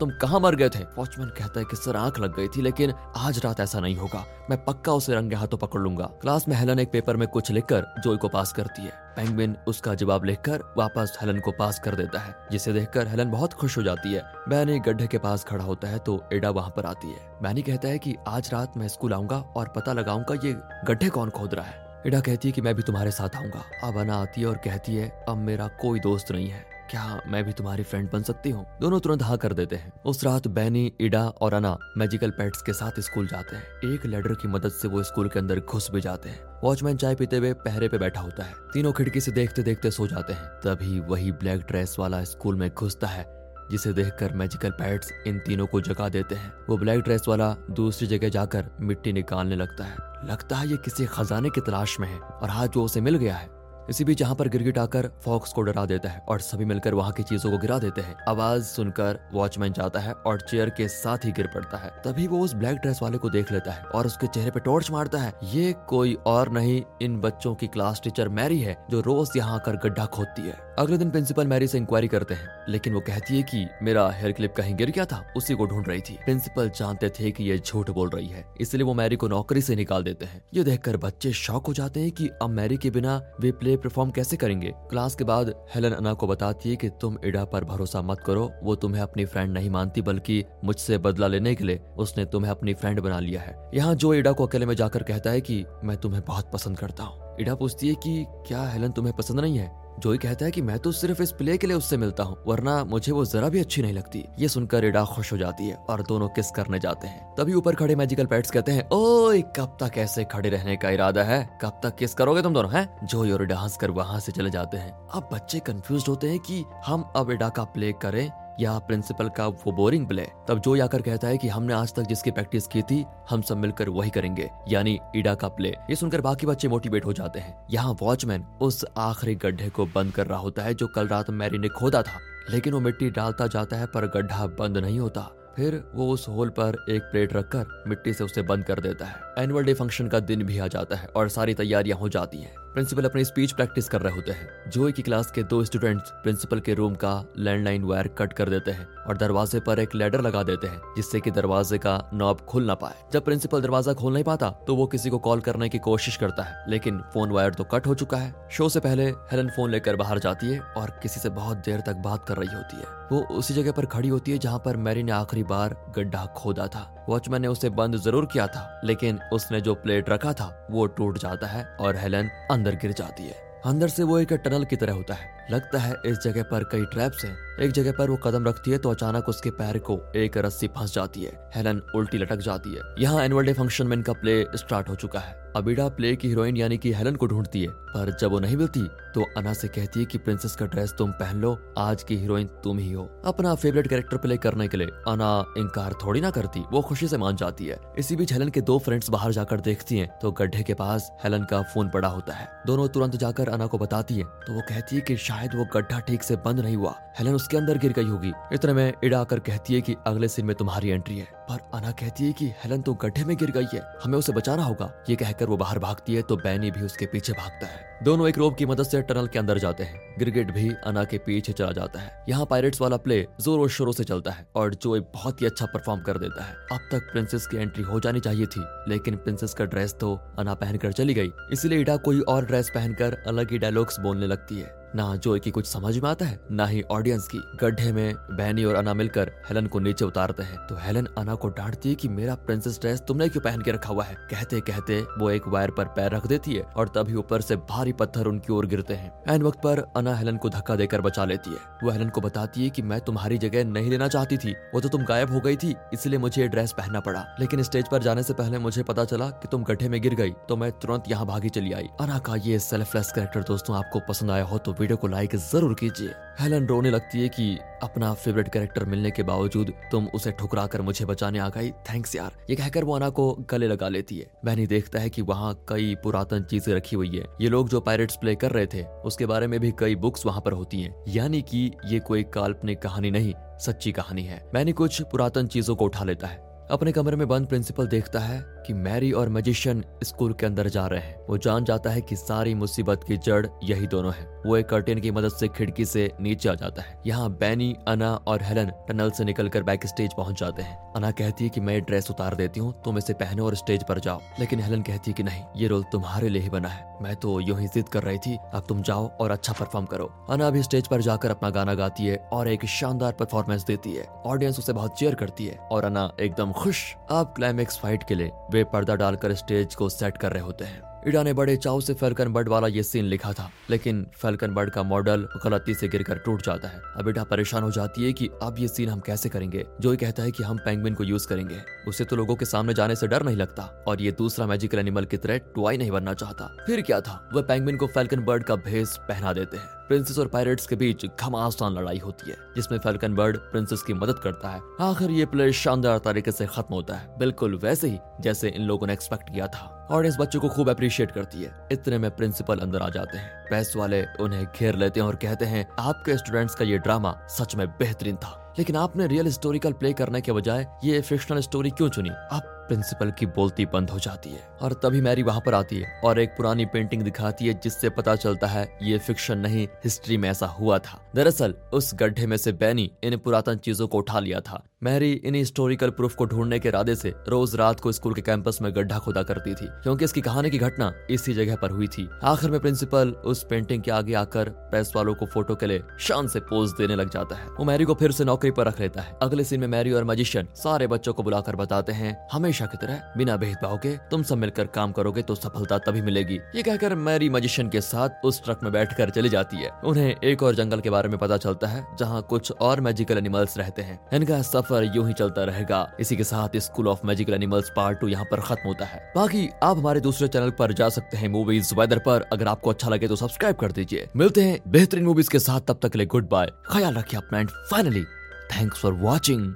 तुम 0.01 0.11
कहाँ 0.23 0.41
मर 0.41 0.55
गए 0.57 0.69
थे। 0.69 0.83
वॉचमैन 0.97 1.29
कहता 1.29 1.61
है 1.61 1.67
कि 1.67 1.77
सर 1.77 1.97
आँख 1.97 2.19
लग 2.19 2.37
गई 2.37 2.49
थी, 2.49 2.63
लेकिन 2.63 2.93
आज 3.17 3.39
रात 3.45 3.61
ऐसा 3.61 3.81
नहीं 3.81 3.97
होगा। 3.97 4.25
मैं 4.51 4.65
पक्का 4.65 4.93
उसे 4.93 5.15
रंगे 5.15 5.37
हाथों 5.37 5.59
पकड़ 5.59 5.81
लूँगा। 5.81 6.05
क्लास 6.23 6.49
में 6.49 6.57
हेलन 6.57 6.79
एक 6.79 6.91
पेपर 6.93 7.17
में 7.17 7.27
कुछ 7.29 7.51
लिखकर 7.51 7.87
जोई 8.05 8.17
को 8.17 8.29
पास 8.29 8.53
करती 8.53 8.83
है। 8.83 8.93
पेंगविन 9.17 9.57
उसका 9.69 9.95
जवाब 9.95 10.25
लिखकर 10.25 10.63
वापस 10.79 11.19
हेलन 11.23 11.41
को 11.41 11.53
पास 11.53 11.79
कर 11.79 11.95
देता 11.95 12.19
है, 12.19 12.35
जिसे 12.53 12.73
देखकर 12.73 13.09
हेलन 13.09 13.31
बहुत 13.31 13.53
खुश 13.53 13.79
हो 13.79 13.83
जाती 13.83 14.15
है। 14.15 14.25
बैनी 14.49 14.79
गड्ढे 14.81 15.07
के 15.07 15.19
पास 15.19 15.45
खड़ा 15.45 15.65
होता 15.65 15.89
है 15.89 15.99
तो 15.99 16.23
एडा 16.33 16.51
वहाँ 16.51 16.73
पर 16.77 16.87
आती 16.87 17.13
है। 17.13 17.39
बैनी 17.43 17.63
कहता 17.63 17.89
है 17.89 17.99
की 17.99 18.17
आज 18.29 18.51
रात 18.53 18.77
मैं 18.77 18.89
स्कूल 18.89 19.15
आऊँगा 19.15 19.41
और 19.57 19.73
पता 19.77 19.93
लगाऊँगा 19.93 20.41
ये 20.45 20.57
गड्ढे 20.85 21.09
कौन 21.09 21.31
खोद 21.31 21.55
रहा 21.55 21.67
है। 21.67 21.84
एडा 22.07 22.21
कहती 22.21 22.49
है 22.49 22.53
कि 22.53 22.61
मैं 22.61 22.75
भी 22.75 22.83
तुम्हारे 22.83 23.11
साथ 23.11 23.37
आऊँगा। 23.37 23.65
अब 23.85 23.99
अना 23.99 24.17
आती 24.17 24.41
है 24.41 24.47
और 24.47 24.57
कहती 24.57 24.97
है, 24.97 25.25
अब 25.29 25.37
मेरा 25.37 25.69
कोई 25.69 26.01
दोस्त 26.01 26.33
नहीं 26.33 26.49
है। 26.49 26.75
क्या 26.91 27.21
मैं 27.29 27.45
भी 27.45 27.53
तुम्हारी 27.53 27.83
फ्रेंड 27.83 28.11
बन 28.11 28.23
सकती 28.23 28.51
हूँ? 28.51 28.67
दोनों 28.81 29.01
तुरंत 29.01 29.23
हाँ 29.23 29.37
कर 29.37 29.53
देते 29.53 29.77
हैं। 29.77 29.93
उस 30.07 30.25
रात 30.25 30.49
बैनी, 30.49 30.93
इडा 31.01 31.29
और 31.29 31.55
अना 31.55 31.79
मैजिकल 31.97 32.31
पेट्स 32.31 32.63
के 32.63 32.73
साथ 32.73 33.01
स्कूल 33.01 33.27
जाते 33.27 33.57
हैं। 33.57 33.95
एक 33.95 34.07
लेडर 34.07 34.35
की 34.35 34.49
मदद 34.49 34.69
से 34.69 34.89
वो 34.89 35.03
स्कूल 35.03 35.29
के 35.29 35.39
अंदर 35.39 35.61
घुस 35.61 35.91
भी 35.91 36.01
जाते 36.01 36.29
हैं। 36.29 36.61
वॉचमैन 36.65 36.97
चाय 36.97 37.15
पीते 37.15 37.37
हुए 37.37 37.53
पहरे 37.53 37.89
पे 37.89 37.99
बैठा 37.99 38.21
होता 38.21 38.45
है। 38.45 38.55
तीनों 38.73 38.93
खिड़की 38.93 39.21
से 39.21 39.33
देखते 39.33 39.63
देखते 39.63 39.91
सो 39.91 40.07
जाते 40.07 40.33
हैं। 40.33 40.45
तभी 40.45 41.01
वही 41.01 41.33
ब्लैक 41.33 41.61
ड्रेस 41.61 41.97
वाला 41.99 42.25
स्कूल 42.25 42.57
में 42.57 42.71
घुसता 42.71 43.07
है। 43.07 43.44
जिसे 43.71 43.93
देखकर 43.93 44.33
मैजिकल 44.33 44.71
पैट्स 44.71 45.13
इन 45.27 45.39
तीनों 45.39 45.67
को 45.67 45.81
जगा 45.81 46.09
देते 46.09 46.35
हैं। 46.35 46.53
वो 46.69 46.77
ब्लैक 46.77 47.01
ड्रेस 47.01 47.23
वाला 47.29 47.57
दूसरी 47.71 48.07
जगह 48.07 48.29
जाकर 48.29 48.67
मिट्टी 48.81 49.13
निकालने 49.13 49.57
लगता 49.57 49.85
है। 49.85 49.97
लगता 50.31 50.57
है 50.57 50.69
ये 50.69 50.77
किसी 50.77 51.07
खजाने 51.07 51.51
की 51.51 51.61
तलाश 51.61 52.01
में 52.01 52.09
है 52.09 52.19
और 52.19 52.51
हाथ 52.51 52.69
जो 52.69 52.85
उसे 52.85 53.01
मिल 53.01 53.17
गया 53.17 53.35
है। 53.35 53.64
इसी 53.91 54.05
बीच 54.05 54.19
जहाँ 54.19 54.35
पर 54.35 54.49
गिरगिट 54.49 54.79
आकर 54.79 55.09
फॉक्स 55.25 55.53
को 55.53 55.63
डरा 55.63 55.85
देता 55.87 56.09
है 56.09 56.19
और 56.29 56.41
सभी 56.41 56.65
मिलकर 56.65 56.95
वहाँ 56.95 57.13
की 57.13 57.23
चीज़ों 57.23 57.51
को 57.51 57.59
गिरा 57.59 57.79
देते 57.79 58.01
हैं। 58.01 58.15
आवाज़ 58.29 58.65
सुनकर 58.65 59.19
वॉचमैन 59.33 59.73
जाता 59.73 60.01
है 60.01 60.13
और 60.13 60.41
चेयर 60.41 60.71
के 60.71 60.89
साथ 60.89 61.25
ही 61.25 61.33
गिर 61.33 61.47
पड़ता 61.47 61.79
है। 61.79 61.91
तभी 62.05 62.27
वो 62.27 62.41
उस 62.41 62.55
ब्लैक 62.55 62.77
ड्रेस 62.77 63.01
वाले 63.03 63.19
को 63.19 63.31
देख 63.31 63.53
लेता 63.53 63.73
है 63.73 63.83
और 63.85 64.07
उसके 64.07 64.27
चेहरे 64.27 64.51
पे 64.51 64.61
टॉर्च 64.61 64.91
मारता 64.91 65.19
है। 65.19 65.33
ये 65.45 65.73
कोई 65.89 66.15
और 66.27 66.53
नहीं, 66.53 66.83
इन 67.03 67.21
बच्चों 67.21 67.55
की 67.55 67.67
क्लास 67.67 68.01
टीचर 68.05 68.29
मैरी 68.31 68.61
है, 68.61 68.77
जो 68.91 69.01
रोज 69.01 69.37
यहाँ 69.37 69.55
आकर 69.55 69.77
गड्ढा 69.79 70.07
खोदती 70.07 70.43
है। 70.43 70.63
अगले 70.79 70.99
दिन 70.99 71.11
प्रिंसिपल 71.11 71.47
मैरी 71.47 71.67
से 71.67 71.79
इंक्वायरी 71.79 72.09
करते 72.09 72.35
हैं, 72.35 72.49
लेकिन 72.69 72.95
वो 72.95 73.01
कहती 73.01 73.37
है 73.37 73.43
कि 73.43 73.67
मेरा 73.83 74.09
हेयर 74.11 74.33
क्लिप 74.33 74.55
कहीं 74.57 74.75
गिर 74.77 74.91
गया 74.91 75.05
था, 75.05 75.23
उसी 75.37 75.55
को 75.55 75.67
ढूंढ 75.67 75.89
रही 75.89 76.01
थी। 76.01 76.19
प्रिंसिपल 76.25 76.71
जानते 76.71 77.09
थे 77.11 77.31
कि 77.31 77.45
ये 77.45 77.59
झूठ 77.59 77.91
बोल 77.91 78.09
रही 78.11 78.29
है, 78.29 78.45
इसलिए 78.61 78.85
वो 78.85 78.95
मैरी 78.95 79.17
को 79.17 79.29
नौकरी 79.29 79.63
से 79.63 79.77
निकाल 79.77 80.03
देते 80.03 80.25
हैं। 80.25 80.43
ये 80.55 80.65
देखकर 80.65 80.97
बच्चे 80.97 81.33
शौक 81.35 81.67
हो 81.67 81.73
जाते 81.73 82.01
हैं 82.01 82.11
कि 82.11 82.29
अब 82.43 82.51
मैरी 82.51 82.77
के 82.77 82.91
बिना 82.91 83.21
वे 83.41 83.53
प्ले 83.53 83.74
परफॉर्म 83.77 84.11
कैसे 84.11 84.37
करेंगे? 84.37 84.75
क्लास 84.91 85.15
के 85.15 85.25
बाद 85.25 85.55
हेलन 85.75 85.91
अना 85.91 86.13
को 86.15 86.27
बताती 86.27 86.71
है 86.71 86.77
कि 86.77 86.89
तुम 86.89 87.19
इडा 87.25 87.45
पर 87.45 87.65
भरोसा 87.65 88.03
मत 88.03 88.21
करो। 88.21 88.51
वो 88.63 88.75
तुम्हें 88.75 89.03
अपनी 89.03 89.25
फ्रेंड 89.25 89.53
नहीं 89.53 89.71
मानती, 89.71 90.03
बल्कि 90.03 90.45
मुझसे 90.65 90.99
बदला 90.99 91.27
लेने 91.27 91.55
के 91.55 91.65
लिए 91.65 91.81
उसने 91.99 92.25
तुम्हें 92.25 92.51
अपनी 92.51 92.75
फ्रेंड 92.75 93.01
बना 93.01 93.21
लिया 93.21 93.41
है। 93.41 93.71
यहाँ 93.75 93.95
जो 93.95 94.15
इडा 94.15 94.33
को 94.33 94.47
अकेले 94.47 94.67
में 94.67 94.75
जाकर 94.75 95.03
कहता 95.03 95.31
है 95.31 95.41
की 95.41 95.65
मैं 95.85 95.97
तुम्हें 95.97 96.23
बहुत 96.27 96.51
पसंद 96.53 96.79
करता 96.79 97.05
हूँ। 97.05 97.37
इडा 97.41 97.55
पूछती 97.55 97.89
है 97.89 97.95
कि 97.95 98.25
क्या 98.29 98.69
हेलन 98.69 98.91
तुम्हें 98.91 99.17
पसंद 99.17 99.41
नहीं 99.41 99.59
है? 99.59 99.84
जोई 99.99 100.19
कहता 100.19 100.45
है 100.45 100.51
कि 100.51 100.63
मैं 100.63 100.79
तो 100.79 100.93
सिर्फ़ 100.93 101.23
इस 101.23 101.33
प्ले 101.33 101.57
के 101.59 101.67
लिए 101.67 101.77
उससे 101.77 101.97
मिलता 101.97 102.23
हूँ, 102.23 102.37
वरना 102.47 102.85
मुझे 102.85 103.13
वो 103.13 103.25
जरा 103.25 103.49
भी 103.49 103.61
अच्छी 103.61 103.83
नहीं 103.83 103.93
लगती। 103.93 104.25
ये 104.39 104.49
सुनकर 104.49 104.81
रिडा 104.81 105.05
खुश 105.05 105.33
हो 105.33 105.39
जाती 105.39 105.69
है 105.69 105.75
और 105.91 106.03
दोनों 106.03 106.29
किस 106.29 106.51
करने 106.51 106.79
जाते 106.79 107.07
हैं। 107.07 107.35
तभी 107.35 107.55
ऊपर 107.55 107.75
खड़े 107.75 107.97
मैजिकल 107.97 108.27
पेट्स 108.27 108.51
कहते 108.51 108.73
हैं, 108.73 108.89
ओए, 108.89 109.43
कब 109.57 109.77
तक 109.83 109.99
ऐसे 109.99 110.25
खड़े 110.25 110.49
रहने 110.49 110.77
का 110.77 110.91
इरादा 110.91 111.23
है? 111.23 111.59
कब 111.63 111.81
तक 111.83 111.97
किस 111.97 112.15
करोगे 112.15 112.43
तुम 112.43 112.55
दोनों, 112.55 112.71
हैं? 112.71 113.07
जोई 113.07 113.33
और 113.33 113.41
रिडा 113.41 113.59
हंस 113.59 113.77
कर 113.77 113.91
वहाँ 113.91 114.21
से 114.21 114.33
चले 114.33 114.51
जाते 114.51 114.77
हैं। 114.77 114.93
अब 115.09 115.29
बच्चे 115.33 115.59
कंफ्यूज 115.59 116.05
होते 116.09 116.31
हैं 116.31 116.39
की 116.39 116.65
हम 116.87 117.11
अब 117.17 117.31
रिडा 117.31 117.49
का 117.49 117.65
प्ले 117.65 117.93
करें 117.93 118.31
या 118.61 118.79
प्रिंसिपल 118.79 119.29
का 119.29 119.47
वो 119.47 119.73
बोरिंग 119.73 120.07
प्ले 120.07 120.27
तब 120.49 120.61
जो 120.61 120.83
आकर 120.85 121.03
कहता 121.03 121.29
है 121.29 121.39
कि 121.39 121.49
हमने 121.49 121.75
आज 121.75 121.95
तक 121.95 122.03
जिसकी 122.03 122.31
प्रैक्टिस 122.31 122.67
की 122.67 122.83
थी, 122.83 123.05
हम 123.31 123.43
सब 123.43 123.57
मिलकर 123.57 123.89
वही 123.89 124.11
करेंगे। 124.11 124.51
यानी 124.69 124.99
इडा 125.17 125.35
का 125.35 125.49
प्ले। 125.49 125.69
ये 125.69 125.97
सुनकर 125.97 126.21
बाकी 126.21 126.47
बच्चे 126.47 126.69
मोटिवेट 126.69 127.05
हो 127.05 127.13
जाते 127.13 127.41
हैं। 127.41 127.57
यहाँ 127.71 127.97
वॉचमैन 128.03 128.45
उस 128.61 128.85
आखिरी 128.97 129.35
गड्ढे 129.35 129.69
को 129.69 129.87
बंद 129.87 130.13
कर 130.13 130.27
रहा 130.27 130.39
होता 130.39 130.63
है 130.63 130.75
जो 130.75 130.87
कल 130.87 131.09
रात 131.09 131.31
मैरी 131.31 131.59
ने 131.59 131.69
खोदा 131.69 132.03
था। 132.03 132.19
लेकिन 132.51 132.73
वो 132.73 132.81
मिट्टी 132.81 133.11
डालता 133.11 133.47
जाता 133.47 133.77
है 133.77 133.87
पर 133.87 134.07
गड्ढा 134.07 134.47
बंद 134.59 134.79
नहीं 134.79 134.99
होता। 134.99 135.31
फिर 135.57 135.83
वो 135.95 136.09
उस 136.11 136.27
होल 136.29 136.49
पर 136.51 136.77
एक 136.91 137.03
प्लेट 137.03 137.33
रखकर 137.33 137.83
मिट्टी 137.89 138.13
से 138.13 138.25
उसे 138.25 138.43
बंद 138.43 138.65
कर 138.65 138.81
देता 138.81 139.07
है। 139.07 139.23
एनुअल 139.39 139.65
डे 139.65 139.75
फ़ंक्शन 139.75 140.09
का 140.09 140.21
दिन 140.21 140.43
भी 140.43 140.59
आ 140.59 140.67
जाता 140.69 140.97
है 140.97 141.07
और 141.07 141.29
सारी 141.29 141.55
तैयारियाँ 141.55 141.99
हो 141.99 142.09
जाती 142.09 142.39
हैं। 142.39 142.55
प्रिंसिपल 142.75 143.05
अपनी 143.05 143.25
स्पीच 143.25 143.53
प्रैक्टिस 143.53 143.89
कर 143.89 144.01
रहे 144.01 144.15
होते 144.15 144.33
हैं। 144.33 144.71
जोई 144.71 144.93
की 144.93 145.03
क्लास 145.03 145.31
के 145.31 145.43
दो 145.43 145.63
स्टूडेंट्स 145.65 146.11
प्रिंसिपल 146.23 146.61
के 146.61 146.75
रूम 146.75 146.95
का 146.95 147.13
लैंडलाइन 147.39 147.83
वायर 147.83 148.09
कट 148.19 148.33
कर 148.33 148.49
देते 148.49 148.71
हैं 148.71 148.87
और 148.99 149.17
दरवाजे 149.17 149.61
पर 149.61 149.79
एक 149.79 149.95
लेडर 149.95 150.21
लगा 150.21 150.43
देते 150.43 150.67
हैं, 150.67 150.81
जिससे 150.97 151.21
कि 151.21 151.31
दरवाजे 151.31 151.79
का 151.79 152.11
नॉब 152.15 152.41
खुल 152.41 152.65
ना 152.65 152.75
पाए। 152.75 152.95
जब 153.13 153.25
प्रिंसिपल 153.25 153.61
दरवाज़ा 153.61 153.93
खोल 153.93 154.13
नहीं 154.15 154.25
पाता 154.25 154.51
तो 154.67 154.77
वो 154.77 154.87
किसी 154.87 155.11
को 155.11 155.19
कॉल 155.19 155.41
करने 155.41 155.69
की 155.69 155.79
कोशिश 155.81 156.17
करता 156.17 156.43
है, 156.43 156.65
लेकिन 156.69 156.99
फ़ोन 157.13 157.33
वायर 157.33 157.55
तो 157.55 157.65
कट 157.65 157.87
हो 157.87 157.95
चुका 157.95 158.17
है। 158.17 158.35
शो 158.51 158.69
से 158.69 158.81
पहले 158.81 159.07
हेलन 159.31 159.51
फ़ोन 159.51 159.71
लेकर 159.71 159.97
बाहर 159.97 160.19
जाती 160.19 160.53
है 160.53 160.61
और 160.61 160.99
किसी 161.03 161.21
से 161.21 161.29
बहुत 161.31 161.59
देर 161.59 161.81
तक 161.81 162.03
बात 162.05 162.27
कर 162.29 162.34
रही 162.35 162.55
होती 162.55 162.77
है। 162.77 162.87
वो 163.13 163.21
उसी 163.33 163.55
जगह 163.55 163.73
पर 163.73 163.87
खड़ी 163.87 164.09
होती 164.09 164.33
है 164.33 164.39
जहाँ 164.39 164.59
पर 164.59 164.77
मैरी 164.79 165.03
ने 165.03 165.13
आखिरी 165.13 165.43
बार 165.45 165.77
गड्ढा 165.97 166.25
खोदा 166.37 166.67
था। 166.67 167.07
वॉचमैन 167.09 167.43
ने 167.43 167.49
उसे 167.49 167.71
बंद 167.71 167.97
ज़रूर 167.97 168.27
किया 168.27 168.47
था, 168.47 168.81
लेकिन 168.85 169.21
उसने 169.33 169.61
जो 169.61 169.75
प्लेट 169.75 170.09
रखा 170.11 170.33
था, 170.33 170.67
वो 170.71 170.87
टूट 170.89 171.19
जाता 171.19 171.47
है 171.47 171.65
और 171.81 171.97
हेलन 171.97 172.31
अंदर 172.51 172.75
गिर 172.75 172.93
जाती 172.93 173.23
है। 173.23 173.43
अंदर 173.67 173.89
से 173.89 174.03
वो 174.03 174.19
एक 174.19 174.33
टनल 174.35 174.65
की 174.65 174.77
तरह 174.77 174.93
होता 174.93 175.15
है। 175.15 175.33
लगता 175.51 175.79
है 175.79 175.95
इस 176.07 176.19
जगह 176.19 176.43
पर 176.43 176.65
कई 176.65 176.85
ट्रैप्स 176.85 177.25
हैं। 177.25 177.37
एक 177.61 177.73
जगह 177.73 177.93
पर 177.93 178.11
वो 178.11 178.17
कदम 178.17 178.47
रखती 178.47 178.71
है 178.71 178.79
तो 178.79 178.91
अचानक 178.91 179.29
उसके 179.29 179.51
पैर 179.51 179.79
को 179.79 179.99
एक 180.17 180.37
रस्सी 180.39 180.69
फंस 180.69 180.95
जाती 180.95 181.25
है। 181.25 181.33
हेलन 181.55 181.81
उल्टी 181.95 182.19
लटक 182.19 182.37
जाती 182.41 182.75
है। 182.75 182.83
यहाँ 182.99 183.25
एनुअल 183.25 183.47
डे 183.47 183.53
फ़ंक्शन 183.53 183.87
में 183.87 183.97
इनका 183.97 184.13
प्ले 184.13 184.45
स्टार्ट 184.55 184.89
हो 184.89 184.95
चुका 184.95 185.21
है। 185.21 185.44
अबिडा 185.57 185.87
प्ले 185.89 186.15
की 186.17 186.29
हीरोइन 186.29 186.57
यानी 186.57 186.77
कि 186.79 186.93
हेलन 186.93 187.17
को 187.17 187.27
ढूंढती 187.27 187.61
है, 187.63 187.69
पर 187.69 188.11
जब 188.21 188.31
वो 188.31 188.39
नहीं 188.41 188.57
मिलती 188.57 188.81
तो 189.15 189.25
अना 189.39 189.53
से 189.55 189.69
कहती 189.69 190.01
है 190.01 190.07
कि 190.07 190.19
प्रिंसेस 190.19 190.55
का 190.57 190.67
ड्रेस 190.67 190.95
तुम 190.99 191.11
पहन 191.13 191.37
लो, 191.41 191.57
आज 191.79 192.03
की 192.03 192.17
हीरोइन 192.17 192.47
तुम 192.65 192.79
ही 192.79 192.91
हो। 192.93 193.03
अपना 193.27 193.55
फेवरेट 193.55 193.89
कैरेक्टर 193.89 194.17
प्ले 194.17 194.37
करने 194.37 194.67
के 194.69 194.77
लिए 194.77 194.87
अना 195.09 195.29
इनकार 195.59 195.93
थोड़ी 196.03 196.21
ना 196.21 196.31
करती, 196.31 196.61
वो 196.63 196.81
खुशी 196.83 197.09
से 197.09 197.19
मान 197.19 197.37
जाती 197.37 197.67
है। 197.67 197.79
इसी 197.99 198.17
बीच 198.17 198.33
हेलन 198.33 198.49
के 198.49 198.61
दो 198.63 198.79
फ्रेंड्स 198.79 199.11
बाहर 199.11 199.33
जाकर 199.33 199.61
देखती 199.61 199.99
हैं 199.99 200.09
तो 200.21 200.33
गड्ढे 200.33 200.63
के 200.63 200.75
पास 200.75 201.11
हेलन 201.25 201.45
का 201.45 201.63
फ़ोन 201.65 201.91
पड़ा 201.91 202.09
होता 202.09 202.35
है। 202.35 202.49
दोनों 202.67 202.89
तुरंत 202.89 203.17
जाकर 203.17 203.49
अना 203.49 203.67
को 203.67 203.79
बताती 203.79 204.15
है 204.15 204.25
तो 204.25 204.55
वो 204.55 204.61
कहती 204.69 204.97
है 204.97 205.03
की 205.03 205.17
शायद 205.19 205.55
वो 205.55 205.67
गड्ढा 205.75 206.01
ठीक 206.01 206.23
से 206.23 206.37
बंद 206.39 206.61
नहीं 206.61 206.77
हुआ, 206.77 206.95
हेलन 207.19 207.35
उसके 207.35 207.57
अंदर 207.57 207.79
गिर 207.79 207.93
गई 207.93 208.07
होगी। 208.07 208.33
इतने 208.53 208.73
में 208.73 208.93
इड़ा 209.05 209.21
आकर 209.21 209.39
कहती 209.41 209.75
है 209.75 209.81
की 209.81 209.97
अगले 210.07 210.29
सीन 210.29 210.47
में 210.47 210.55
तुम्हारी 210.57 210.91
एंट्री 210.91 211.19
है, 211.19 211.29
पर 211.49 211.71
अना 211.75 211.91
कहती 211.93 212.27
है 212.27 212.33
की 212.33 212.53
हेलन 212.59 212.83
तो 212.83 212.95
गड्ढे 212.97 213.25
में 213.25 213.37
गिर 213.37 213.51
गई 213.53 213.67
है, 213.75 213.83
हमें 214.05 214.19
उसे 214.19 214.33
बचाना 214.33 214.65
होगा, 214.65 214.91
ये 215.09 215.17
कहकर 215.17 215.44
वो 215.47 215.57
बाहर 215.57 215.79
भागती 215.79 216.15
है 216.15 216.23
तो 216.23 216.37
बैनी 216.37 216.71
भी 216.71 216.83
उसके 216.83 217.07
पीछे 217.07 217.33
भागता 217.33 217.67
है। 217.67 217.83
दोनों 218.05 218.29
एक 218.29 218.39
रोप 218.39 218.57
की 218.57 218.67
मदद 218.67 218.85
से 218.85 219.01
टनल 219.03 219.27
के 219.27 219.39
अंदर 219.39 219.59
जाते 219.59 219.85
हैं। 219.85 220.01
गिरगिट 220.19 220.51
भी 220.51 220.69
अना 220.87 221.05
के 221.05 221.19
पीछे 221.19 221.53
चला 221.53 221.73
जाता 221.73 222.01
है। 222.01 222.25
यहाँ 222.29 222.47
पायरेट्स 222.47 222.81
वाला 222.81 222.97
प्ले 222.97 223.21
जोरों 223.41 223.69
शोरों 223.69 223.93
से 223.93 224.05
चलता 224.05 224.31
है 224.31 224.47
और 224.57 224.75
जो 224.75 225.01
बहुत 225.15 225.43
ही 225.43 225.47
अच्छा 225.47 225.67
परफॉर्म 225.67 226.03
कर 226.03 226.19
देता 226.19 226.45
है। 226.45 226.55
अब 226.73 226.89
तक 226.93 227.11
प्रिंसेस 227.13 227.47
की 227.47 227.57
एंट्री 227.57 227.85
हो 227.85 228.01
जानी 228.01 228.21
चाहिए 228.21 228.47
थी, 228.47 228.65
लेकिन 228.89 229.17
प्रिंसेस 229.17 229.55
का 229.55 229.65
ड्रेस 229.65 229.97
तो 230.01 230.15
अना 230.39 230.55
पहनकर 230.55 230.93
चली 230.93 231.15
गई। 231.15 231.31
इसलिए 231.53 231.81
इडा 231.81 231.97
कोई 231.97 232.21
और 232.21 232.47
ड्रेस 232.47 232.71
पहनकर 232.75 233.23
अलग 233.27 233.51
ही 233.51 233.59
डायलॉग्स 233.59 234.01
बोलने 234.01 234.27
लगती 234.27 234.59
है। 234.59 234.84
ना 234.97 235.15
जोई 235.17 235.41
की 235.41 235.51
कुछ 235.51 235.67
समझ 235.67 235.97
में 235.99 236.09
आता 236.11 236.25
है, 236.25 236.39
ना 236.51 236.67
ही 236.67 236.83
ऑडियंस 236.83 237.27
की। 237.29 237.39
गड्ढे 237.61 237.93
में 237.93 238.15
बहनी 238.15 238.65
और 238.65 238.75
अना 238.75 238.93
मिलकर 238.95 239.31
हेलन 239.49 239.67
को 239.67 239.79
नीचे 239.81 240.05
उतारते 240.05 240.43
हैं। 240.43 240.59
तो 240.67 240.77
हेलन 240.77 241.07
अना 241.19 241.35
को 241.35 241.49
डांटती 241.51 241.89
है 241.89 241.95
कि 241.95 242.09
मेरा 242.09 242.35
प्रिंसेस 242.37 242.79
ड्रेस 242.81 243.03
तुमने 243.09 243.29
क्यों 243.29 243.43
पहन 243.43 243.63
के 243.63 243.73
रखा 243.73 243.91
हुआ 243.91 244.05
है? 244.05 244.15
कहते 244.31 244.61
कहते 244.63 245.01
वो 245.19 245.31
एक 245.31 245.49
वायर 245.49 245.71
पर 245.71 245.85
पैर 245.87 246.11
रख 246.13 246.27
देती 246.27 246.55
है 246.55 246.63
और 246.63 246.89
तभी 246.89 247.15
ऊपर 247.15 247.41
से 247.41 247.57
भारी 247.65 247.93
पत्थर 247.95 248.27
उनकी 248.27 248.53
ओर 248.53 248.67
गिरते 248.67 248.95
हैं। 248.95 249.13
एन 249.29 249.43
वक्त 249.43 249.59
पर 249.59 249.85
अना 249.97 250.15
हेलन 250.15 250.37
को 250.37 250.49
धक्का 250.51 250.77
देकर 250.77 251.01
बचा 251.01 251.25
लेती 251.25 251.51
है। 251.51 251.59
वो 251.83 251.91
हेलन 251.91 252.09
को 252.09 252.21
बताती 252.21 252.65
है 252.65 252.71
की 252.71 252.83
मैं 252.85 253.01
तुम्हारी 253.01 253.39
जगह 253.39 253.65
नहीं 253.65 253.91
लेना 253.91 254.09
चाहती 254.09 254.37
थी। 254.37 254.55
वो 254.75 254.81
तो 254.81 254.89
तुम 254.89 255.05
गायब 255.05 255.33
हो 255.33 255.41
गई 255.41 255.57
थी, 255.57 255.75
इसलिए 255.95 256.19
मुझे 256.19 256.41
ये 256.43 256.49
ड्रेस 256.49 256.73
पहनना 256.73 257.01
पड़ा। 257.01 257.25
लेकिन 257.41 257.63
स्टेज 257.63 257.89
पर 257.89 258.03
जाने 258.03 258.23
से 258.23 258.35
पहले 258.35 258.59
मुझे 258.61 258.83
पता 258.85 259.05
चला 259.07 259.29
कि 259.33 259.49
तुम 259.49 259.65
गड्ढे 259.65 259.89
में 259.89 260.01
गिर 260.03 260.15
गई 260.15 260.31
तो 260.49 260.57
मैं 260.57 260.71
तुरंत 260.75 261.05
यहाँ 261.09 261.27
भागी 261.27 261.49
चली 261.51 261.73
आई। 261.73 261.89
अना 262.01 262.19
का 262.21 262.37
ये 262.39 262.59
सेल्फलेस 262.61 263.13
कैरेक्टर 263.13 263.43
दोस्तों, 263.45 263.77
आपको 263.77 264.01
पसंद 264.09 264.31
आया 264.31 264.45
हो 264.45 264.59
तो 264.59 264.73
वीडियो 264.85 264.97
को 264.97 265.07
लाइक 265.07 265.35
ज़रूर 265.37 265.75
कीजिए। 265.75 266.09
हेलन 266.41 266.67
रोने 266.67 266.91
लगती 266.91 267.21
है 267.21 267.29
कि 267.29 267.45
अपना 267.83 268.13
फेवरेट 268.15 268.49
कैरेक्टर 268.53 268.85
मिलने 268.85 269.11
के 269.11 269.23
बावजूद 269.23 269.73
तुम 269.93 270.07
उसे 270.15 270.33
ठुकरा 270.33 270.67
कर 270.67 270.83
मुझे 270.83 271.05
बचाने 271.05 271.39
आ 271.39 271.49
गई। 271.49 271.71
थैंक्स 271.89 272.15
यार। 272.17 272.37
ये 272.51 272.57
कहकर 272.57 272.85
वो 272.85 272.97
अना 272.97 273.09
को 273.09 273.33
गले 273.51 273.67
लगा 273.67 273.89
लेती 273.89 274.19
है। 274.19 274.31
बैनी 274.45 274.67
देखता 274.67 275.01
है 275.01 275.11
कि 275.11 275.23
वहाँ 275.23 275.55
कई 275.69 275.95
पुरातन 275.95 276.43
चीज़ें 276.43 276.75
रखी 276.75 276.97
हुई 276.97 277.09
है। 277.09 277.25
ये 277.41 277.49
लोग 277.49 277.69
जो 277.69 277.81
पायरेट्स 277.81 278.17
प्ले 278.17 278.35
कर 278.35 278.53
रहे 278.53 278.67
थे, 278.67 278.85
उसके 279.05 279.27
बारे 279.27 279.47
में 279.47 279.59
भी 279.61 279.73
कई 279.79 279.95
बुक्स 279.97 280.27
वहाँ 280.27 280.41
पर 280.41 280.53
होती 280.53 280.83
है। 280.83 280.95
यानी 281.09 281.43
की 281.43 281.71
ये 281.87 282.01
कोई 282.01 282.23
काल्पनिक 282.35 282.83
कहानी 282.83 283.11
नहीं, 283.11 283.35
सच्ची 283.61 283.93
कहानी 283.93 284.23
है। 284.23 284.43
मैंने 284.55 284.73
कुछ 284.73 285.03
पुरातन 285.03 285.47
चीज़ों 285.47 285.77
को 285.77 285.85
उठा 285.85 286.05
लेता 286.05 286.27
है। 286.27 286.54
अपने 286.71 286.93
कमरे 286.93 287.17
में 287.17 287.27
बंद 287.29 287.47
प्रिंसिपल 287.47 287.87
देखता 287.87 288.19
है 288.19 288.39
कि 288.67 288.73
मैरी 288.73 289.11
और 289.13 289.29
मैजिशियन 289.29 289.83
स्कूल 290.05 290.33
के 290.33 290.47
अंदर 290.47 290.69
जा 290.69 290.87
रहे 290.87 291.01
हैं। 291.01 291.17
वो 291.27 291.39
जान 291.39 291.65
जाता 291.65 291.91
है 291.91 292.01
कि 292.01 292.17
सारी 292.17 292.55
मुसीबत 292.55 293.05
की 293.09 293.17
जड़ 293.17 293.47
यही 293.65 293.87
दोनों 293.87 294.13
है। 294.15 294.25
वो 294.47 294.57
एक 294.57 294.69
कर्टेन 294.69 295.01
की 295.01 295.11
मदद 295.11 295.31
से 295.31 295.49
खिड़की 295.49 295.85
से 295.85 296.11
नीचे 296.21 296.49
आ 296.49 296.55
जाता 296.55 296.83
है। 296.83 296.99
यहाँ 297.07 297.31
बैनी 297.31 297.75
अना 297.89 298.15
और 298.15 298.43
हेलन 298.43 298.71
टनल 298.89 299.11
से 299.11 299.25
निकलकर 299.25 299.63
बैक 299.63 299.87
स्टेज 299.87 300.15
पहुँच 300.17 300.41
जाते 300.41 300.63
हैं। 300.63 300.93
अना 300.97 301.11
कहती 301.11 301.45
है 301.45 301.51
कि 301.51 301.61
मैं 301.61 301.81
ड्रेस 301.81 302.11
उतार 302.11 302.35
देती 302.35 302.61
हूँ, 302.61 302.73
तुम 302.85 302.99
इसे 302.99 303.13
पहनो 303.13 303.47
और 303.47 303.55
स्टेज 303.55 303.85
पर 303.85 304.01
जाओ। 304.01 304.21
लेकिन 304.41 304.61
हेलन 304.61 304.83
कहती 304.83 305.11
है 305.11 305.15
की 305.15 305.23
नहीं, 305.23 305.43
ये 305.57 305.69
रोल 305.69 305.83
तुम्हारे 305.93 306.29
लिए 306.29 306.43
ही 306.43 306.51
बना 306.51 306.69
है। 306.69 307.03
मैं 307.03 307.15
तो 307.17 307.39
यूँ 307.41 307.59
ही 307.61 307.67
जिद 307.67 307.89
कर 307.89 308.03
रही 308.03 308.19
थी, 308.19 308.37
अब 308.55 308.65
तुम 308.69 308.83
जाओ 308.83 309.09
और 309.11 309.31
अच्छा 309.31 309.53
परफॉर्म 309.53 309.87
करो। 309.87 310.11
अना 310.31 310.51
भी 310.51 310.63
स्टेज 310.63 310.87
पर 310.87 311.01
जाकर 311.01 311.31
अपना 311.31 311.51
गाना 311.51 311.75
गाती 311.75 312.07
है 312.07 312.17
और 312.33 312.49
एक 312.49 312.65
शानदार 312.65 313.13
परफॉर्मेंस 313.13 313.65
देती 313.65 313.95
है। 313.95 314.07
ऑडियंस 314.27 314.59
उसे 314.59 314.73
बहुत 314.73 314.99
चेयर 314.99 315.15
करती 315.15 315.47
है 315.47 315.57
और 315.71 315.85
अना 315.85 316.11
एकदम 316.21 316.53
खुश 316.57 316.97
आप 317.11 317.35
क्लाइमेक्स 317.37 317.79
फाइट 317.79 318.03
के 318.03 318.15
लिए 318.15 318.33
वे 318.51 318.65
पर्दा 318.65 318.95
डालकर 318.97 319.35
स्टेज 319.35 319.75
को 319.75 319.89
सेट 319.89 320.19
कर 320.19 320.33
रहे 320.33 320.43
होते 320.43 320.65
हैं। 320.65 320.94
इडा 321.07 321.23
ने 321.23 321.33
बड़े 321.33 321.57
चाव 321.57 321.81
से 321.81 321.95
फेल्कन 321.95 322.33
बर्ड 322.33 322.49
वाला 322.49 322.69
ये 322.69 322.83
सीन 322.83 323.05
लिखा 323.05 323.33
था, 323.33 323.51
लेकिन 323.71 324.07
फेल्कन 324.17 324.55
बर्ड 324.55 324.71
का 324.71 324.83
मॉडल 324.83 325.29
गलती 325.45 325.75
से 325.75 325.89
गिरकर 325.89 326.19
टूट 326.19 326.43
जाता 326.43 326.69
है। 326.69 326.81
अब 326.97 327.09
इडा 327.09 327.25
परेशान 327.25 327.63
हो 327.63 327.71
जाती 327.71 328.05
है 328.05 328.13
कि 328.13 328.31
अब 328.43 328.57
ये 328.59 328.69
सीन 328.69 328.89
हम 328.89 329.01
कैसे 329.01 329.29
करेंगे? 329.29 329.67
जो 329.81 329.91
ही 329.91 329.97
कहता 329.97 330.23
है 330.23 330.31
कि 330.31 330.43
हम 330.43 330.57
पेंगुइन 330.57 330.95
को 330.95 331.05
यूज़ 331.05 331.29
करेंगे। 331.29 331.59
उसे 331.89 332.05
तो 332.05 332.17
लोगों 332.17 332.37
के 332.37 332.45
सामने 332.45 332.75
जाने 332.75 332.97
से 332.97 333.07
डर 333.07 333.23
नहीं 333.23 333.37
लगता, 333.37 333.85
और 333.89 334.03
ये 334.03 334.13
दूसरा 334.13 334.47
मैजिकल 334.47 334.79
एनिमल 334.79 335.05
की 335.05 335.17
तरह 335.17 335.39
टुआई 335.39 335.77
नहीं 335.77 335.91
बनना 335.91 336.15
चाहता। 336.15 336.57
फिर 336.67 336.83
क्या 336.83 337.01
था? 337.01 337.29
वह 337.35 337.43
पेंगुइन 337.43 337.77
को 337.77 337.87
फेल्कन 337.87 338.25
बर्ड 338.25 338.45
का 338.45 338.57
भेस 338.57 338.97
पहना 339.09 339.33
देते 339.33 339.57
हैं। 339.57 339.67
प्रिंसेस 339.89 340.19
और 340.19 340.29
पायरेट्स 340.29 340.67
के 340.67 340.77
बीच 340.77 341.07
घमासान 341.21 341.75
लड़ाई 341.75 341.99
होती 341.99 342.31
है, 342.31 342.37
जिसमें 342.57 342.79
फेल्कन 342.79 343.15
बर्ड 343.15 343.37
प्रिंसेस 343.37 343.83
की 343.83 343.93
मदद 343.93 344.19
करता 344.19 344.49
है। 344.49 344.61
आखिर 344.81 345.11
ये 345.11 345.27
प्ले 345.27 345.53
शानदार 345.53 345.99
तरीके 345.99 346.33
से 346.33 346.47
खत्म 346.47 346.75
होता 346.75 346.95
है। 346.95 347.19
बिल्कुल 347.19 347.55
वैसे 347.55 347.89
ही, 347.89 347.99
जैसे 348.21 348.49
इन 348.49 348.63
लोगों 348.63 348.87
ने 348.87 348.93
एक्सपेक्ट 348.93 349.31
किया 349.31 349.47
था। 349.47 349.71
और 349.91 350.07
इस 350.07 350.17
बच्चों 350.21 350.41
को 350.41 350.49
खूब 350.49 350.71
अप्रिशिएट 350.71 350.94
करती 351.03 351.43
है। 351.43 351.69
इतने 351.73 351.99
में 351.99 352.11
प्रिंसिपल 352.11 352.59
अंदर 352.59 352.79
आ 352.79 352.89
जाते 352.89 353.19
हैं। 353.19 353.49
प्रेस 353.49 353.73
वाले 353.77 354.05
उन्हें 354.21 354.45
घेर 354.45 354.75
लेते 354.75 355.01
हैं 355.01 355.07
और 355.07 355.17
कहते 355.17 355.45
हैं, 355.45 355.69
आपके 355.79 356.17
स्टूडेंट्स 356.17 356.55
का 356.55 356.65
ये 356.65 356.79
ड्रामा 356.79 357.19
सच 357.29 357.57
में 357.57 357.69
बेहतरीन 357.69 358.17
था। 358.17 358.55
लेकिन 358.59 358.77
आपने 358.77 359.07
रियल 359.07 359.27
हिस्टोरिकल 359.27 359.73
प्ले 359.73 359.93
करने 359.93 360.21
के 360.21 360.33
बजाय 360.33 360.67
ये 360.85 361.01
फिक्शनल 361.01 361.39
स्टोरी 361.39 361.71
क्यों 361.71 361.89
चुनी? 361.89 362.09
अब 362.09 362.43
प्रिंसिपल 362.69 363.11
की 363.11 363.27
बोलती 363.27 363.67
बंद 363.67 363.91
हो 363.91 363.99
जाती 363.99 364.31
है 364.31 364.49
और 364.63 364.73
तभी 364.73 365.01
मैरी 365.01 365.23
वहाँ 365.23 365.41
पर 365.47 365.55
आती 365.55 365.81
है 365.81 366.01
और 366.05 366.21
एक 366.21 366.31
पुरानी 366.31 366.67
पेंटिंग 366.67 367.03
दिखाती 367.03 367.47
है 367.47 367.55
जिससे 367.55 367.91
पता 367.91 368.17
चलता 368.17 368.47
है 368.47 368.79
ये 368.83 368.99
फिक्शन 368.99 369.39
नहीं 369.39 369.67
हिस्ट्री 369.67 370.17
में 370.17 370.31
ऐसा 370.31 370.47
हुआ 370.47 370.79
था। 370.79 371.11
दरअसल, 371.15 371.55
उस 371.73 371.95
गड्ढे 371.95 372.27
में 372.27 372.37
से 372.37 372.53
बैनी 372.53 372.93
इन 373.05 373.17
पुरातन 373.17 373.57
चीज़ों 373.57 373.89
को 373.89 373.99
उठा 373.99 374.19
लिया 374.19 374.41
था। 374.41 374.63
मैरी 374.85 375.11
इन 375.25 375.35
हिस्टोरिकल 375.35 375.91
प्रूफ 375.91 376.15
को 376.15 376.25
ढूँढने 376.27 376.59
के 376.61 376.69
इरादे 376.69 376.95
से 376.95 377.13
रोज 377.29 377.55
रात 377.57 377.79
को 377.81 377.91
स्कूल 377.93 378.15
के 378.15 378.21
कैंपस 378.23 378.59
में 378.63 378.71
गड्ढा 378.77 378.99
खोदा 378.99 379.23
करती 379.23 379.55
थी, 379.55 379.67
क्योंकि 379.83 380.05
इसकी 380.05 380.21
कहानी 380.21 380.51
की 380.51 380.59
घटना 380.59 380.93
इसी 381.11 381.35
जगह 381.35 381.57
पर 381.57 381.71
हुई 381.71 381.87
थी। 381.89 382.09
आखिर 382.25 382.51
में 382.51 382.59
प्रिंसिपल 382.61 383.11
उस 383.25 383.43
पेंटिंग 383.51 383.83
के 383.83 383.91
आगे 383.91 384.15
आकर 384.15 384.49
प्रेस 384.71 384.93
वालों 384.97 385.15
को 385.15 385.27
फ़ोटो 385.27 385.55
के 385.55 385.67
लिए 385.67 385.83
शान 385.99 386.29
से 386.29 386.41
पोज 386.43 386.73
देने 386.79 386.97
लग 386.97 387.11
जाता 387.11 387.37
है। 387.37 387.47
वो 387.51 387.65
मैरी 387.65 387.85
को 387.85 387.95
फिर 387.95 388.13
से 388.13 388.25
नौकरी 388.25 388.51
पर 388.51 388.67
रख 388.67 388.81
लेता 388.81 389.03
है। 389.03 389.17
अगले 389.23 389.45
सीन 389.45 389.61
में 389.61 389.67
मैरी 389.69 389.93
और 389.93 390.05
मजिशियन 390.05 390.49
सारे 390.55 390.87
बच्चों 390.87 391.13
को 391.13 391.23
बुलाकर 391.23 391.57
बताते 391.57 391.93
हैं, 391.93 392.17
हमेशा 392.33 392.67
की 392.67 392.77
तरह 392.77 393.01
बिना 393.17 393.37
भेदभाव 393.37 393.77
के 393.79 393.97
तुम 394.11 394.23
सब 394.23 394.39
मिलकर 394.39 394.67
काम 394.67 394.93
करोगे 394.93 395.23
तो 395.23 395.35
सफलता 395.35 395.79
तभी 395.81 396.03
मिलेगी। 396.03 396.39
ये 396.57 396.63
कहकर 396.63 396.95
मैरी 396.97 397.31
मजिशियन 397.31 397.69
के 397.69 397.81
साथ 397.83 398.27
उस 398.27 398.43
ट्रक 398.45 398.63
में 398.63 398.73
बैठकर 398.73 399.11
चली 399.13 399.29
जाती 399.29 399.57
है। 399.57 399.71
उन्हें 399.85 400.15
एक 400.15 400.43
और 400.43 400.55
जंगल 400.55 400.81
के 400.81 400.91
बारे 400.91 401.09
में 401.09 401.19
पता 401.19 401.37
चलता 401.39 401.67
है, 401.67 401.87
जहाँ 401.99 402.23
कुछ 402.23 402.53
और 402.53 402.81
मैजिकल 402.81 403.19
एनिमल्स 403.19 403.59
रहते 403.59 403.83
हैं। 403.83 403.99
इनका 404.13 404.39
सफ़र 404.75 404.97
यूँ 404.97 405.07
ही 405.09 405.13
चलता 405.13 405.45
रहेगा। 405.45 405.81
इसी 406.01 406.17
के 406.17 406.25
साथ 406.25 406.57
school 406.59 406.89
of 406.89 407.07
magical 407.07 407.35
animals 407.35 407.71
part 407.77 407.99
two 407.99 408.09
यहाँ 408.09 408.25
पर 408.31 408.41
खत्म 408.41 408.69
होता 408.69 408.85
है। 408.85 409.01
बाकी 409.17 409.49
आप 409.63 409.79
हमारे 409.79 410.01
दूसरे 410.01 410.29
चैनल 410.29 410.51
पर 410.51 410.73
जा 410.73 410.89
सकते 410.89 411.17
हैं 411.17 411.29
मूवीज़ 411.29 411.75
वेदर 411.75 411.99
पर। 411.99 412.25
अगर 412.33 412.49
आपको 412.49 412.71
अच्छा 412.71 412.89
लगे 412.91 413.09
तो 413.09 413.17
सब्सक्राइब 413.17 413.57
कर 413.57 413.73
दीजिए। 413.73 414.09
मिलते 414.17 414.43
हैं 414.43 414.59
बेहतरीन 414.69 415.05
मूवीज़ 415.05 415.31
के 415.31 415.39
साथ। 415.39 415.61
तब 415.69 415.79
तक 415.83 415.93
के 415.93 415.99
लिए 415.99 416.07
गुड 416.07 416.29
बाय 416.29 416.53
ख्याल 416.71 416.95
रखिए 416.95 417.19
अपना। 417.19 417.41
And 417.41 417.51
finally 417.71 418.05
thanks 418.53 418.81
for 418.81 418.93
watching 419.03 419.53